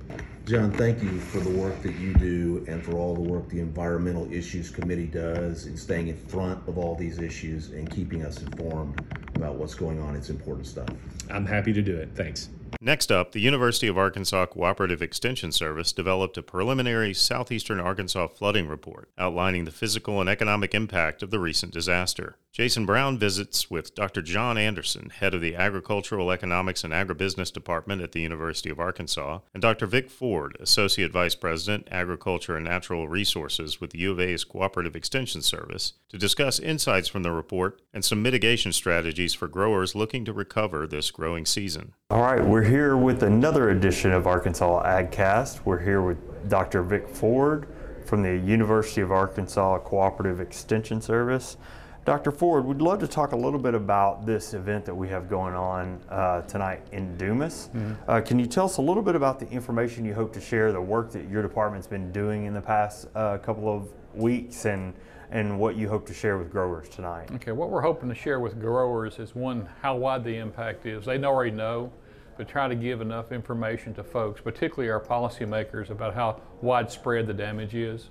John 0.45 0.71
thank 0.71 1.01
you 1.01 1.19
for 1.19 1.39
the 1.39 1.51
work 1.51 1.81
that 1.83 1.95
you 1.95 2.13
do 2.15 2.65
and 2.67 2.83
for 2.83 2.93
all 2.93 3.13
the 3.13 3.21
work 3.21 3.49
the 3.49 3.59
environmental 3.59 4.31
issues 4.31 4.69
committee 4.69 5.07
does 5.07 5.67
in 5.67 5.77
staying 5.77 6.07
in 6.07 6.17
front 6.17 6.67
of 6.67 6.77
all 6.77 6.95
these 6.95 7.19
issues 7.19 7.69
and 7.71 7.89
keeping 7.89 8.23
us 8.23 8.41
informed 8.41 8.99
about 9.39 9.55
what's 9.55 9.75
going 9.75 10.01
on 10.01 10.15
it's 10.15 10.29
important 10.29 10.67
stuff 10.67 10.87
i'm 11.29 11.45
happy 11.45 11.73
to 11.73 11.81
do 11.81 11.95
it 11.95 12.09
thanks 12.15 12.49
Next 12.81 13.11
up, 13.11 13.31
the 13.31 13.41
University 13.41 13.87
of 13.87 13.97
Arkansas 13.97 14.45
Cooperative 14.47 15.01
Extension 15.01 15.51
Service 15.51 15.91
developed 15.91 16.37
a 16.37 16.43
preliminary 16.43 17.13
Southeastern 17.13 17.79
Arkansas 17.79 18.27
flooding 18.27 18.67
report 18.67 19.09
outlining 19.17 19.65
the 19.65 19.71
physical 19.71 20.21
and 20.21 20.29
economic 20.29 20.73
impact 20.73 21.23
of 21.23 21.31
the 21.31 21.39
recent 21.39 21.73
disaster. 21.73 22.37
Jason 22.51 22.85
Brown 22.85 23.17
visits 23.17 23.69
with 23.69 23.93
Dr. 23.95 24.21
John 24.21 24.57
Anderson, 24.57 25.11
head 25.11 25.33
of 25.33 25.41
the 25.41 25.55
Agricultural 25.55 26.31
Economics 26.31 26.83
and 26.83 26.91
Agribusiness 26.91 27.53
Department 27.53 28.01
at 28.01 28.11
the 28.11 28.21
University 28.21 28.69
of 28.69 28.79
Arkansas, 28.79 29.39
and 29.53 29.61
Dr. 29.61 29.85
Vic 29.85 30.09
Ford, 30.09 30.57
Associate 30.59 31.11
Vice 31.11 31.35
President, 31.35 31.87
Agriculture 31.91 32.55
and 32.55 32.65
Natural 32.65 33.07
Resources 33.07 33.79
with 33.79 33.91
the 33.91 33.99
U 33.99 34.11
of 34.11 34.19
A's 34.19 34.43
Cooperative 34.43 34.95
Extension 34.95 35.41
Service, 35.41 35.93
to 36.09 36.17
discuss 36.17 36.59
insights 36.59 37.07
from 37.07 37.23
the 37.23 37.31
report 37.31 37.81
and 37.93 38.03
some 38.03 38.21
mitigation 38.21 38.73
strategies 38.73 39.28
for 39.33 39.47
growers 39.47 39.95
looking 39.95 40.25
to 40.25 40.33
recover 40.33 40.87
this 40.87 41.11
growing 41.11 41.45
season. 41.45 41.93
All 42.09 42.21
right, 42.21 42.43
we're 42.43 42.63
here 42.63 42.97
with 42.97 43.23
another 43.23 43.69
edition 43.69 44.11
of 44.11 44.27
Arkansas 44.27 44.83
AgCast. 44.83 45.65
We're 45.65 45.83
here 45.83 46.01
with 46.01 46.49
Dr. 46.49 46.83
Vic 46.83 47.07
Ford 47.07 47.67
from 48.05 48.23
the 48.23 48.37
University 48.37 49.01
of 49.01 49.11
Arkansas 49.11 49.79
Cooperative 49.79 50.39
Extension 50.39 51.01
Service. 51.01 51.57
Dr. 52.05 52.31
Ford, 52.31 52.65
we'd 52.65 52.81
love 52.81 52.99
to 53.01 53.07
talk 53.07 53.33
a 53.33 53.35
little 53.35 53.59
bit 53.59 53.75
about 53.75 54.25
this 54.25 54.55
event 54.55 54.83
that 54.85 54.95
we 54.95 55.07
have 55.09 55.29
going 55.29 55.53
on 55.53 56.01
uh, 56.09 56.41
tonight 56.41 56.81
in 56.91 57.15
Dumas. 57.17 57.69
Mm-hmm. 57.71 57.93
Uh, 58.09 58.21
can 58.21 58.39
you 58.39 58.47
tell 58.47 58.65
us 58.65 58.77
a 58.77 58.81
little 58.81 59.03
bit 59.03 59.15
about 59.15 59.39
the 59.39 59.47
information 59.49 60.05
you 60.05 60.15
hope 60.15 60.33
to 60.33 60.41
share, 60.41 60.71
the 60.71 60.81
work 60.81 61.11
that 61.11 61.29
your 61.29 61.43
department's 61.43 61.85
been 61.85 62.11
doing 62.11 62.45
in 62.45 62.53
the 62.53 62.61
past 62.61 63.07
uh, 63.13 63.37
couple 63.37 63.71
of 63.71 63.89
weeks, 64.15 64.65
and 64.65 64.95
and 65.31 65.59
what 65.59 65.75
you 65.75 65.87
hope 65.87 66.05
to 66.07 66.13
share 66.13 66.37
with 66.37 66.51
growers 66.51 66.89
tonight? 66.89 67.29
Okay, 67.35 67.51
what 67.51 67.69
we're 67.69 67.81
hoping 67.81 68.09
to 68.09 68.15
share 68.15 68.39
with 68.39 68.59
growers 68.59 69.19
is 69.19 69.35
one, 69.35 69.69
how 69.81 69.95
wide 69.95 70.23
the 70.23 70.37
impact 70.37 70.85
is. 70.85 71.05
They 71.05 71.23
already 71.23 71.51
know, 71.51 71.91
but 72.37 72.47
try 72.47 72.67
to 72.67 72.75
give 72.75 73.01
enough 73.01 73.31
information 73.31 73.93
to 73.95 74.03
folks, 74.03 74.41
particularly 74.41 74.89
our 74.89 74.99
policymakers, 74.99 75.89
about 75.89 76.13
how 76.15 76.41
widespread 76.61 77.27
the 77.27 77.33
damage 77.33 77.75
is. 77.75 78.09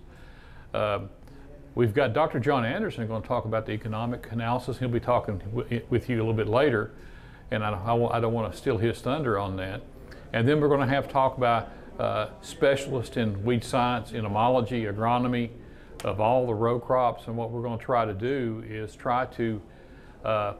Uh, 0.72 1.00
We've 1.78 1.94
got 1.94 2.12
Dr. 2.12 2.40
John 2.40 2.64
Anderson 2.64 3.06
going 3.06 3.22
to 3.22 3.28
talk 3.28 3.44
about 3.44 3.64
the 3.64 3.70
economic 3.70 4.32
analysis. 4.32 4.78
He'll 4.78 4.88
be 4.88 4.98
talking 4.98 5.40
with 5.88 6.08
you 6.08 6.16
a 6.16 6.18
little 6.18 6.34
bit 6.34 6.48
later, 6.48 6.90
and 7.52 7.62
I, 7.62 7.70
I, 7.70 8.18
don't 8.18 8.32
want 8.32 8.52
to 8.52 8.58
steal 8.58 8.78
his 8.78 9.00
thunder 9.00 9.38
on 9.38 9.54
that. 9.58 9.82
And 10.32 10.48
then 10.48 10.60
we're 10.60 10.66
going 10.66 10.80
to 10.80 10.92
have 10.92 11.08
talk 11.08 11.36
about 11.36 11.70
uh, 12.00 12.30
specialists 12.42 13.16
in 13.16 13.44
weed 13.44 13.62
science, 13.62 14.12
entomology, 14.12 14.86
agronomy, 14.86 15.50
of 16.04 16.20
all 16.20 16.46
the 16.46 16.54
row 16.54 16.78
crops. 16.78 17.26
And 17.26 17.36
what 17.36 17.50
we're 17.50 17.62
going 17.62 17.78
to 17.78 17.84
try 17.84 18.04
to 18.04 18.14
do 18.14 18.62
is 18.66 18.94
try 18.94 19.26
to 19.26 19.62
uh, 20.24 20.54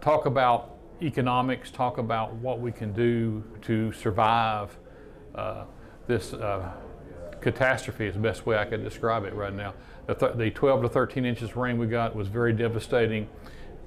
talk 0.00 0.26
about 0.26 0.76
economics, 1.02 1.70
talk 1.70 1.98
about 1.98 2.34
what 2.34 2.60
we 2.60 2.72
can 2.72 2.92
do 2.92 3.42
to 3.62 3.92
survive 3.92 4.76
uh, 5.34 5.64
this 6.06 6.32
uh, 6.32 6.72
catastrophe 7.40 8.06
is 8.06 8.14
the 8.14 8.20
best 8.20 8.46
way 8.46 8.56
I 8.56 8.64
could 8.64 8.82
describe 8.82 9.24
it 9.24 9.34
right 9.34 9.54
now. 9.54 9.74
The, 10.06 10.14
th- 10.14 10.32
the 10.36 10.50
12 10.50 10.82
to 10.82 10.88
13 10.88 11.24
inches 11.24 11.54
rain 11.54 11.78
we 11.78 11.86
got 11.86 12.16
was 12.16 12.28
very 12.28 12.52
devastating. 12.52 13.28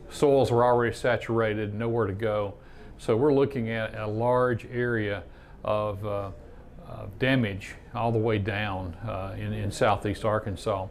Soils 0.10 0.51
were 0.51 0.63
already 0.63 0.96
saturated, 0.96 1.74
nowhere 1.74 2.05
to 2.05 2.13
go. 2.13 2.53
So 2.98 3.17
we're 3.17 3.34
looking 3.34 3.70
at 3.70 3.96
a 3.96 4.08
large 4.08 4.65
area 4.65 5.24
of 5.63 6.05
uh, 6.05 6.31
damage 7.20 7.76
all 7.94 8.12
the 8.12 8.18
way 8.20 8.38
down 8.38 8.96
uh, 9.08 9.36
in, 9.38 9.54
in, 9.54 9.72
southeast 9.72 10.26
Arkansas. 10.26 10.88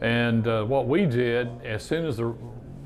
And 0.00 0.46
uh, 0.46 0.64
what 0.64 0.86
we 0.86 1.06
did, 1.06 1.48
as 1.64 1.82
soon 1.82 2.06
as 2.06 2.16
the, 2.16 2.34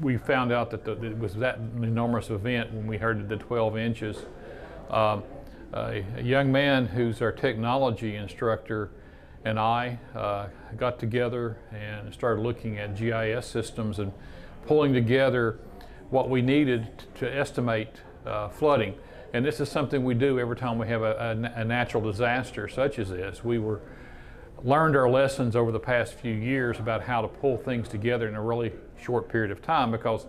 we 0.01 0.17
found 0.17 0.53
out 0.53 0.71
that, 0.71 0.85
the, 0.85 0.95
that, 0.95 1.13
it 1.13 1.19
was 1.19 1.35
that 1.35 1.59
enormous 1.77 2.31
event 2.31 2.73
when 2.73 2.87
we 2.87 2.99
heard 2.99 3.29
the 3.29 3.37
12 3.37 3.77
inches, 3.77 4.17
um, 4.91 5.23
a 5.73 6.05
young 6.23 6.53
man 6.53 6.87
who's 6.87 7.21
our 7.21 7.33
technology 7.33 8.17
instructor 8.17 8.91
and 9.45 9.59
I 9.59 9.99
uh, 10.15 10.47
got 10.77 10.99
together 10.99 11.59
and 11.73 12.13
started 12.13 12.41
looking 12.43 12.79
at 12.79 12.97
GIS 12.97 13.47
systems 13.47 13.99
and 13.99 14.13
pulling 14.67 14.95
together 14.95 15.59
what 16.11 16.31
we 16.31 16.41
needed 16.41 17.03
to 17.17 17.33
estimate 17.33 17.89
uh, 18.25 18.49
flooding. 18.49 18.95
And 19.35 19.45
this 19.45 19.59
is 19.59 19.69
something 19.69 20.05
we 20.05 20.15
do 20.15 20.39
every 20.39 20.55
time 20.55 20.79
we 20.79 20.87
have 20.87 21.03
a, 21.03 21.51
a, 21.57 21.61
a, 21.61 21.65
natural 21.65 22.01
disaster 22.05 22.69
such 22.69 23.01
as 23.01 23.11
this. 23.11 23.43
We 23.43 23.59
were 23.59 23.81
learned 24.63 24.95
our 24.95 25.11
lessons 25.11 25.57
over 25.57 25.73
the 25.73 25.81
past 25.81 26.15
few 26.15 26.33
years 26.33 26.79
about 26.79 27.03
how 27.03 27.21
to 27.21 27.27
pull 27.27 27.57
things 27.57 27.89
together 27.89 28.29
in 28.29 28.37
a 28.37 28.41
really 28.41 28.71
short 29.03 29.29
period 29.29 29.51
of 29.51 29.61
time 29.61 29.91
because 29.91 30.27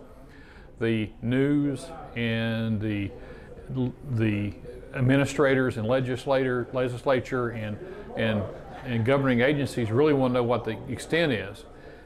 the 0.80 1.08
news 1.22 1.86
and 2.16 2.80
the 2.80 3.12
the 4.12 4.52
administrators 4.94 5.76
and 5.76 5.86
legislator, 5.86 6.68
legislature 6.72 7.50
and, 7.50 7.78
and, 8.16 8.42
and 8.84 9.04
governing 9.04 9.40
agencies 9.40 9.90
really 9.90 10.14
want 10.14 10.32
to 10.32 10.40
know 10.40 10.44
what 10.44 10.64
the 10.64 10.78
extent 10.88 11.32
is. 11.32 11.64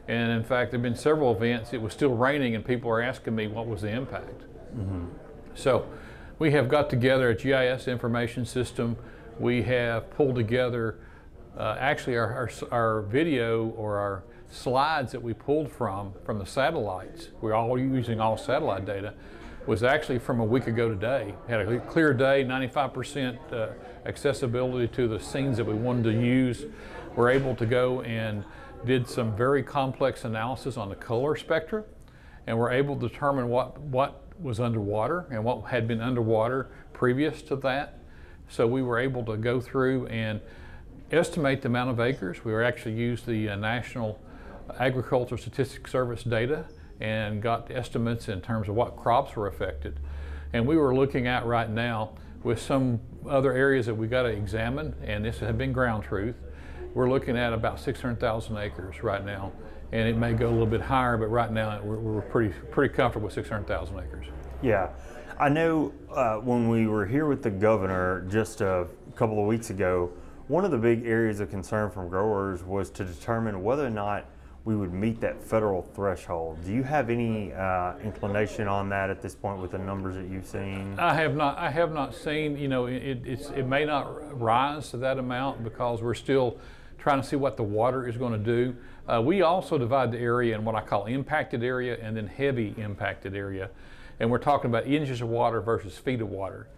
And 0.09 0.33
in 0.33 0.43
fact, 0.43 0.71
there 0.71 0.79
have 0.79 0.83
been 0.83 0.97
several 0.97 1.35
events, 1.35 1.73
it 1.73 1.81
was 1.81 1.93
still 1.93 2.15
raining, 2.15 2.55
and 2.55 2.65
people 2.65 2.91
are 2.91 3.01
asking 3.01 3.35
me 3.37 3.47
what 3.47 3.67
was 3.67 3.83
the 3.83 3.91
impact. 3.91 4.43
Mm-hmm. 4.75 5.05
So 5.55 5.87
we 6.41 6.51
have 6.53 6.71
got 6.71 6.89
together 6.89 7.29
a 7.29 7.35
GIS 7.35 7.87
information 7.87 8.47
system. 8.47 8.97
We 9.39 9.63
have 9.65 10.11
pulled 10.11 10.37
together 10.37 10.99
uh, 11.57 11.77
actually 11.79 12.17
our, 12.17 12.33
our, 12.33 12.51
our, 12.71 13.03
video 13.03 13.69
or 13.77 13.99
our 13.99 14.25
slides 14.51 15.13
that 15.13 15.23
we 15.23 15.35
pulled 15.35 15.71
from 15.71 16.15
from 16.25 16.39
the 16.39 16.47
satellites. 16.47 17.29
We're 17.43 17.53
all 17.53 17.79
using 17.79 18.21
all 18.21 18.39
satellite 18.39 18.87
data 18.87 19.13
was 19.67 19.83
actually 19.83 20.19
from 20.19 20.41
a 20.41 20.45
week 20.45 20.67
ago 20.67 20.89
today. 20.89 21.35
Had 21.47 21.61
a 21.61 21.79
clear 21.81 22.15
day, 22.15 22.43
95% 22.45 23.53
uh, 23.53 23.69
accessibility 24.07 24.89
to 24.89 25.07
the 25.07 25.21
scenes 25.21 25.59
that 25.59 25.67
we 25.67 25.75
wanted 25.75 26.05
to 26.05 26.13
use. 26.13 26.65
We're 27.17 27.31
able 27.31 27.55
to 27.57 27.67
go 27.67 28.01
and 28.01 28.45
did 28.87 29.07
some 29.07 29.37
very 29.37 29.63
complex 29.63 30.25
analysis 30.25 30.79
on 30.79 30.89
the 30.89 30.95
color 30.95 31.37
spectra, 31.37 31.85
and 32.47 32.59
we're 32.59 32.73
able 32.73 32.97
to 32.97 33.07
determine 33.07 33.49
what, 33.49 33.79
what 33.79 34.30
was 34.43 34.61
underwater 34.61 35.27
and 35.31 35.45
what 35.45 35.63
had 35.67 35.87
been 35.87 36.01
underwater 36.01 36.69
previous 36.93 37.43
to 37.43 37.57
that. 37.57 37.99
So 38.49 38.67
we 38.67 38.83
were 38.83 38.99
able 38.99 39.25
to 39.27 39.37
go 39.37 39.61
through 39.61 40.07
and 40.07 40.41
estimate 41.13 41.63
the 41.63 41.69
amount 41.69 41.91
of 41.91 42.01
acres. 42.01 42.45
We 42.45 42.55
actually 42.55 42.95
used 42.95 43.27
the 43.27 43.49
uh, 43.51 43.57
National 43.57 44.21
Agricultural 44.79 45.39
Statistics 45.39 45.91
Service 45.91 46.23
data 46.23 46.65
and 47.01 47.41
got 47.43 47.71
estimates 47.71 48.29
in 48.29 48.41
terms 48.41 48.69
of 48.69 48.75
what 48.75 48.97
crops 48.97 49.35
were 49.35 49.47
affected. 49.47 49.99
And 50.53 50.67
we 50.67 50.77
were 50.77 50.95
looking 50.95 51.27
at 51.27 51.47
right 51.47 51.71
now 51.71 52.11
with 52.43 52.61
some 52.61 53.01
other 53.29 53.53
areas 53.53 53.87
that 53.87 53.95
we 53.95 54.07
got 54.07 54.23
to 54.23 54.29
examine, 54.29 54.95
and 55.05 55.25
this 55.25 55.39
had 55.39 55.59
been 55.59 55.73
ground 55.73 56.05
truth. 56.05 56.37
We're 56.95 57.09
looking 57.09 57.37
at 57.37 57.53
about 57.53 57.81
600,000 57.81 58.57
acres 58.57 59.03
right 59.03 59.25
now, 59.25 59.53
and 59.93 60.09
it 60.09 60.17
may 60.17 60.33
go 60.33 60.49
a 60.49 60.51
little 60.51 60.67
bit 60.67 60.81
higher, 60.81 61.17
but 61.17 61.27
right 61.27 61.51
now 61.51 61.81
we're, 61.83 61.99
we're 61.99 62.23
pretty 62.23 62.55
pretty 62.71 62.95
comfortable 62.95 63.27
with 63.27 63.35
600,000 63.35 63.99
acres. 63.99 64.27
Yeah, 64.63 64.91
I 65.39 65.49
know 65.49 65.93
uh, 66.11 66.37
when 66.37 66.69
we 66.69 66.87
were 66.87 67.07
here 67.07 67.27
with 67.27 67.43
the 67.43 67.51
governor 67.51 68.27
just 68.29 68.61
a 68.61 68.87
couple 69.17 69.41
of 69.41 69.47
weeks 69.47 69.71
ago, 69.71 70.13
one 70.49 70.65
of 70.65 70.71
the 70.71 70.79
big 70.79 71.07
areas 71.07 71.41
of 71.41 71.51
concern 71.51 71.91
from 71.91 72.09
growers 72.09 72.63
was 72.63 72.91
to 72.91 73.05
determine 73.05 73.63
whether 73.63 73.87
or 73.87 73.91
not 73.91 74.27
we 74.65 74.77
would 74.77 74.93
meet 74.93 75.21
that 75.21 75.43
federal 75.43 75.83
threshold. 75.83 76.59
Do 76.65 76.73
you 76.73 76.83
have 76.83 77.09
any 77.09 77.53
uh, 77.53 77.95
inclination 78.05 78.69
on 78.69 78.91
that 78.91 79.09
at 79.09 79.23
this 79.23 79.35
point 79.35 79.61
with 79.61 79.71
the 79.71 79.79
numbers 79.79 80.17
that 80.17 80.29
you've 80.29 80.47
seen? 80.47 80.97
I 80.99 81.15
have 81.15 81.35
not. 81.35 81.57
I 81.57 81.71
have 81.71 81.93
not 81.93 82.15
seen. 82.15 82.59
You 82.59 82.69
know, 82.69 82.87
it, 82.87 83.27
it 83.27 83.67
may 83.67 83.85
not 83.85 84.39
rise 84.39 84.91
to 84.91 84.99
that 84.99 85.19
amount 85.19 85.65
because 85.65 86.03
we're 86.03 86.15
still 86.15 86.59
trying 86.99 87.23
to 87.23 87.27
see 87.27 87.37
what 87.37 87.57
the 87.57 87.63
water 87.63 88.07
is 88.07 88.17
going 88.17 88.33
to 88.33 88.39
do. 88.39 88.77
Uh, 89.09 89.21
we 89.21 89.43
also 89.43 89.79
divide 89.79 90.13
the 90.13 90.19
area 90.19 90.55
in 90.55 90.65
what 90.65 90.75
I 90.75 90.83
call 90.83 91.07
impacted 91.07 91.63
area 91.63 91.99
and 92.01 92.17
then 92.17 92.27
heavy 92.27 92.75
impacted 92.77 93.35
area, 93.35 93.71
and 94.19 94.31
we're 94.31 94.39
talking 94.39 94.71
about 94.71 94.87
inches 94.87 95.21
of 95.21 95.29
water 95.29 95.61
versus 95.61 95.97
feet 95.97 96.21
of 96.21 96.29
water, 96.29 96.69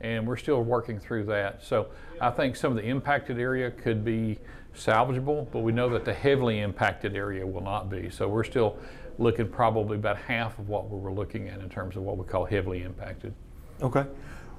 and 0.00 0.26
we're 0.26 0.36
still 0.36 0.62
working 0.62 0.98
through 0.98 1.24
that. 1.24 1.62
So 1.64 1.88
I 2.20 2.30
think 2.30 2.56
some 2.56 2.72
of 2.72 2.82
the 2.82 2.88
impacted 2.88 3.38
area 3.38 3.70
could 3.70 4.04
be 4.04 4.38
salvageable, 4.74 5.50
but 5.50 5.60
we 5.60 5.72
know 5.72 5.88
that 5.90 6.04
the 6.04 6.14
heavily 6.14 6.60
impacted 6.60 7.14
area 7.14 7.46
will 7.46 7.60
not 7.60 7.90
be. 7.90 8.10
So 8.10 8.28
we're 8.28 8.44
still 8.44 8.78
looking 9.18 9.48
probably 9.48 9.96
about 9.96 10.16
half 10.16 10.58
of 10.58 10.68
what 10.68 10.88
we 10.88 10.98
were 10.98 11.12
looking 11.12 11.48
at 11.48 11.60
in 11.60 11.68
terms 11.68 11.96
of 11.96 12.02
what 12.02 12.16
we 12.16 12.24
call 12.24 12.44
heavily 12.44 12.82
impacted. 12.82 13.34
Okay. 13.82 14.04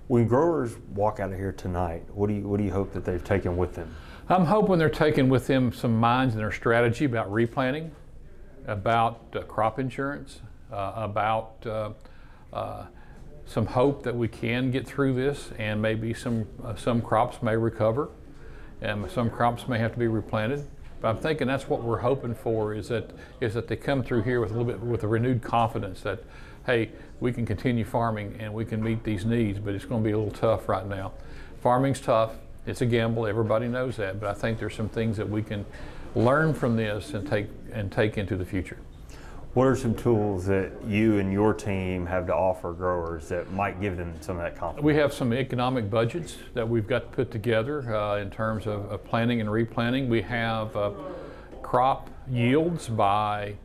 When 0.08 0.28
growers 0.28 0.76
walk 0.94 1.20
out 1.20 1.32
of 1.32 1.40
here 1.40 1.54
tonight, 1.54 2.04
what 2.14 2.28
do 2.28 2.34
you 2.34 2.42
what 2.42 2.58
do 2.58 2.64
you 2.64 2.72
hope 2.72 2.92
that 2.94 3.06
they've 3.06 3.24
taken 3.24 3.56
with 3.56 3.74
them? 3.74 3.94
I'm 4.30 4.46
hoping 4.46 4.78
they're 4.78 4.90
taking 4.90 5.28
with 5.28 5.48
them 5.48 5.74
some 5.74 6.00
minds 6.00 6.34
in 6.34 6.40
their 6.40 6.52
strategy 6.52 7.04
about 7.04 7.32
replanting, 7.32 7.92
about 8.68 9.20
uh, 9.36 9.42
crop 9.42 9.80
insurance, 9.80 10.40
uh, 10.72 10.94
about 10.96 11.56
uh, 11.66 11.90
uh, 12.54 12.86
some 13.46 13.66
hope 13.66 14.04
that 14.04 14.16
we 14.16 14.30
can 14.30 14.72
get 14.72 14.88
through 14.88 15.14
this 15.14 15.52
and 15.60 15.82
maybe 15.82 16.14
some 16.14 16.48
uh, 16.64 16.74
some 16.76 17.02
crops 17.02 17.42
may 17.42 17.58
recover 17.58 18.10
and 18.82 19.12
some 19.12 19.30
crops 19.30 19.68
may 19.68 19.78
have 19.78 19.92
to 19.92 20.00
be 20.00 20.08
replanted. 20.08 20.66
But 21.02 21.10
I'm 21.10 21.18
thinking 21.18 21.48
that's 21.48 21.68
what 21.68 21.84
we're 21.84 22.00
hoping 22.00 22.34
for 22.34 22.74
is 22.74 22.88
that 22.88 23.12
is 23.42 23.54
that 23.56 23.68
they 23.68 23.76
come 23.76 24.04
through 24.04 24.24
here 24.24 24.40
with 24.40 24.52
a 24.52 24.54
little 24.54 24.72
bit 24.72 24.80
with 24.80 25.04
a 25.04 25.08
renewed 25.08 25.42
confidence 25.42 26.02
that 26.02 26.24
hey, 26.66 26.92
we 27.20 27.34
can 27.34 27.46
continue 27.46 27.84
farming 27.84 28.38
and 28.40 28.54
we 28.54 28.64
can 28.64 28.82
meet 28.82 29.04
these 29.04 29.26
needs, 29.26 29.60
but 29.60 29.76
it's 29.76 29.84
going 29.84 30.02
to 30.02 30.08
be 30.08 30.14
a 30.14 30.18
little 30.18 30.34
tough 30.34 30.70
right 30.70 30.88
now. 30.88 31.12
Farming's 31.62 32.00
tough. 32.00 32.32
It's 32.66 32.82
a 32.82 32.86
gamble. 32.86 33.28
Everybody 33.28 33.68
knows 33.68 33.98
that, 33.98 34.20
but 34.20 34.30
I 34.30 34.34
think 34.34 34.60
there's 34.60 34.76
some 34.76 34.90
things 34.90 35.18
that 35.18 35.30
we 35.30 35.44
can 35.44 35.66
learn 36.16 36.54
from 36.54 36.76
this 36.78 37.14
and 37.14 37.28
take 37.28 37.48
and 37.72 37.92
take 37.92 38.18
into 38.18 38.38
the 38.38 38.46
future. 38.46 38.78
What 39.54 39.66
are 39.66 39.76
some 39.76 39.94
tools 39.94 40.48
that 40.48 40.72
you 40.88 41.20
and 41.20 41.32
your 41.32 41.54
team 41.54 42.08
have 42.08 42.26
to 42.28 42.34
offer 42.34 42.74
growers 42.74 43.30
that 43.30 43.52
might 43.52 43.80
give 43.80 43.98
them 43.98 44.16
some 44.20 44.38
of 44.38 44.44
that 44.44 44.56
confidence? 44.56 44.84
We 44.84 44.96
have 44.96 45.14
some 45.14 45.32
economic 45.32 45.92
budgets 45.92 46.38
that 46.56 46.68
we've 46.68 46.88
got 46.88 47.00
to 47.00 47.08
put 47.16 47.30
together 47.30 47.96
uh, 47.96 48.18
in 48.18 48.32
terms 48.32 48.66
of, 48.66 48.92
of, 48.92 49.04
planting 49.04 49.42
and 49.42 49.52
replanting. 49.52 50.10
We 50.10 50.24
have 50.24 50.76
uh, 50.76 50.92
crop 51.62 52.10
yields 52.28 52.88
by 52.88 53.56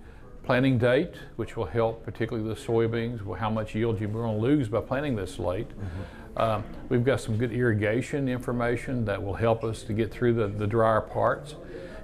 planting 0.44 0.76
date, 0.76 1.14
which 1.36 1.56
will 1.56 1.64
help 1.64 2.04
particularly 2.04 2.46
the 2.46 2.60
soybeans, 2.60 3.38
how 3.38 3.48
much 3.48 3.74
yield 3.74 3.98
you're 3.98 4.10
going 4.10 4.36
to 4.36 4.42
lose 4.42 4.68
by 4.68 4.82
planting 4.82 5.16
this 5.16 5.38
late. 5.38 5.68
Mm-hmm. 5.70 6.27
Um, 6.38 6.64
we've 6.88 7.04
got 7.04 7.20
some 7.20 7.36
good 7.36 7.52
irrigation 7.52 8.28
information 8.28 9.04
that 9.06 9.22
will 9.22 9.34
help 9.34 9.64
us 9.64 9.82
to 9.82 9.92
get 9.92 10.12
through 10.12 10.34
the, 10.34 10.46
the 10.46 10.66
drier 10.66 11.00
parts 11.00 11.56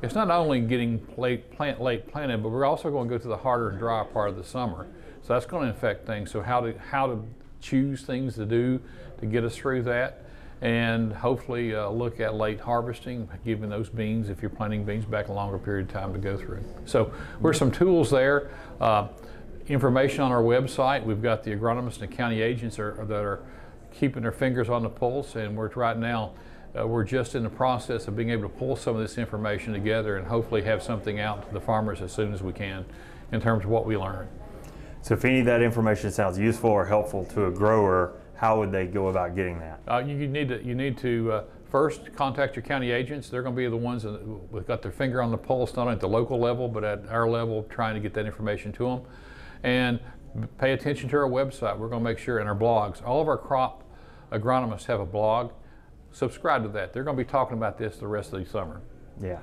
it's 0.05 0.15
not 0.15 0.31
only 0.31 0.61
getting 0.61 1.05
late 1.17 1.51
plant 1.51 1.81
late 1.81 2.07
planted, 2.07 2.43
but 2.43 2.51
we're 2.51 2.67
also 2.67 2.91
going 2.91 3.09
to 3.09 3.15
go 3.15 3.19
to 3.19 3.29
the 3.29 3.37
harder 3.39 3.71
and 3.71 3.79
drier 3.79 4.05
part 4.05 4.29
of 4.29 4.37
the 4.37 4.45
summer. 4.45 4.87
So 5.23 5.33
that's 5.33 5.47
going 5.47 5.67
to 5.67 5.71
affect 5.71 6.07
things. 6.07 6.31
So 6.31 6.43
how 6.43 6.61
to 6.61 6.79
how 6.79 7.07
to 7.07 7.25
choose 7.61 8.03
things 8.03 8.35
to 8.35 8.45
do 8.45 8.81
to 9.21 9.27
get 9.27 9.45
us 9.45 9.57
through 9.57 9.83
that, 9.85 10.27
and 10.61 11.13
hopefully 11.13 11.75
uh, 11.75 11.89
look 11.89 12.21
at 12.21 12.35
late 12.35 12.61
harvesting, 12.61 13.29
giving 13.45 13.71
those 13.71 13.89
beans 13.89 14.29
if 14.29 14.43
you're 14.43 14.51
planting 14.51 14.85
beans 14.85 15.07
back 15.07 15.29
a 15.29 15.33
longer 15.33 15.59
period 15.59 15.89
of 15.89 15.93
time 15.93 16.13
to 16.13 16.19
go 16.19 16.37
through. 16.37 16.63
So 16.85 17.13
we're 17.41 17.55
some 17.55 17.71
tools 17.71 18.11
there. 18.11 18.51
Uh, 18.81 19.09
information 19.69 20.21
on 20.21 20.31
our 20.31 20.43
website. 20.43 21.03
We've 21.03 21.23
got 21.23 21.43
the 21.43 21.53
agronomists 21.53 22.03
and 22.03 22.11
county 22.11 22.43
agents 22.43 22.79
are, 22.79 23.03
that 23.07 23.25
are 23.25 23.41
keeping 23.95 24.23
their 24.23 24.33
fingers 24.33 24.69
on 24.69 24.83
the 24.83 24.89
pulse, 24.89 25.37
and 25.37 25.57
we're 25.57 25.69
right 25.71 25.97
now 25.99 26.33
uh, 26.79 26.87
we're 26.87 27.05
just 27.05 27.35
in 27.35 27.43
the 27.43 27.51
process 27.51 28.09
of 28.09 28.17
being 28.17 28.31
able 28.31 28.43
to 28.43 28.49
pull 28.49 28.75
some 28.75 28.97
of 28.97 29.03
this 29.03 29.17
information 29.17 29.73
together 29.73 30.17
and 30.17 30.27
hopefully 30.27 30.63
have 30.63 30.83
something 30.83 31.21
out 31.21 31.47
to 31.47 31.55
the 31.55 31.61
farmers 31.61 32.01
as 32.01 32.13
soon 32.13 32.33
as 32.33 32.43
we 32.43 32.53
can 32.53 32.85
in 33.33 33.41
terms 33.41 33.65
of 33.65 33.71
what 33.71 33.87
we 33.87 33.97
learn. 33.97 34.29
So, 35.03 35.15
if 35.15 35.25
any 35.25 35.41
of 35.41 35.47
that 35.47 35.63
information 35.63 36.11
sounds 36.11 36.39
useful 36.39 36.71
or 36.71 36.85
helpful 36.85 37.25
to 37.27 37.47
a 37.47 37.51
grower, 37.51 38.15
how 38.35 38.59
would 38.59 38.73
they 38.73 38.87
go 38.87 39.09
about 39.09 39.37
getting 39.37 39.59
that? 39.61 39.81
Uh, 39.87 39.99
you, 39.99 40.17
you, 40.17 40.29
need 40.29 40.49
to 40.49 40.65
you 40.65 40.75
need 40.75 40.99
to 40.99 41.31
uh, 41.31 41.45
first 41.71 42.13
contact 42.15 42.57
your 42.57 42.65
county 42.65 42.91
agents. 42.91 43.29
They're 43.29 43.43
going 43.43 43.55
to 43.55 43.57
be 43.57 43.69
the 43.69 43.77
ones 43.77 44.03
that 44.03 44.21
have 44.55 44.67
got 44.67 44.83
their 44.83 44.91
finger 44.91 45.23
on 45.23 45.31
the 45.31 45.39
pulse, 45.39 45.77
not 45.77 45.83
only 45.83 45.95
at 45.95 46.01
the 46.01 46.09
local 46.09 46.41
level 46.41 46.69
but 46.69 46.83
at 46.83 47.07
our 47.09 47.29
level, 47.29 47.65
trying 47.71 47.95
to 47.95 48.01
get 48.01 48.15
that 48.15 48.27
information 48.27 48.73
to 48.73 48.85
them. 48.85 49.03
And 49.63 50.01
pay 50.59 50.73
attention 50.73 51.09
to 51.11 51.17
our 51.17 51.29
website. 51.29 51.79
We're 51.79 51.89
going 51.89 52.03
to 52.03 52.11
make 52.11 52.19
sure 52.19 52.41
in 52.41 52.49
our 52.49 52.57
blogs. 52.57 53.07
All 53.07 53.23
of 53.23 53.29
our 53.29 53.39
crop 53.39 53.84
agronomists 54.35 54.87
have 54.87 55.01
a 55.01 55.07
blog 55.07 55.53
subscribe 56.15 56.63
to 56.63 56.69
that. 56.71 56.93
They're 56.93 57.05
going 57.05 57.17
to 57.17 57.23
be 57.23 57.29
talking 57.29 57.59
about 57.59 57.77
this 57.77 57.97
the 57.97 58.07
rest 58.07 58.33
of 58.33 58.43
the 58.43 58.49
summer. 58.49 58.81
Yeah, 59.21 59.41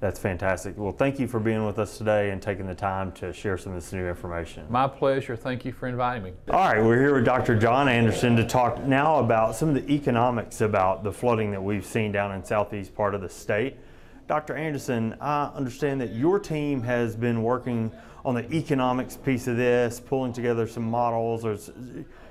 that's 0.00 0.18
fantastic. 0.18 0.76
Well, 0.76 0.92
thank 0.92 1.20
you 1.20 1.28
for 1.28 1.38
being 1.38 1.64
with 1.64 1.78
us 1.78 1.98
today 1.98 2.30
and 2.30 2.40
taking 2.40 2.66
the 2.66 2.74
time 2.74 3.12
to 3.12 3.32
share 3.32 3.58
some 3.58 3.72
of 3.72 3.82
this 3.82 3.92
new 3.92 4.06
information. 4.08 4.66
My 4.68 4.88
pleasure. 4.88 5.36
Thank 5.36 5.64
you 5.64 5.72
for 5.72 5.86
inviting 5.86 6.24
me. 6.24 6.32
All 6.50 6.60
right, 6.60 6.82
we're 6.82 6.98
here 6.98 7.14
with 7.14 7.24
Dr. 7.24 7.56
John 7.56 7.88
Anderson 7.88 8.36
to 8.36 8.44
talk 8.44 8.82
now 8.84 9.18
about 9.18 9.54
some 9.54 9.68
of 9.68 9.74
the 9.74 9.92
economics 9.92 10.60
about 10.60 11.04
the 11.04 11.12
flooding 11.12 11.50
that 11.52 11.62
we've 11.62 11.86
seen 11.86 12.10
down 12.10 12.32
in 12.32 12.42
southeast 12.42 12.94
part 12.94 13.14
of 13.14 13.20
the 13.20 13.28
state. 13.28 13.76
Dr. 14.26 14.56
Anderson, 14.56 15.16
I 15.20 15.46
understand 15.54 16.00
that 16.02 16.12
your 16.12 16.38
team 16.38 16.82
has 16.82 17.16
been 17.16 17.42
working 17.42 17.90
on 18.26 18.34
the 18.34 18.52
economics 18.52 19.16
piece 19.16 19.46
of 19.46 19.56
this, 19.56 20.00
pulling 20.00 20.34
together 20.34 20.66
some 20.66 20.82
models 20.82 21.46
or 21.46 21.56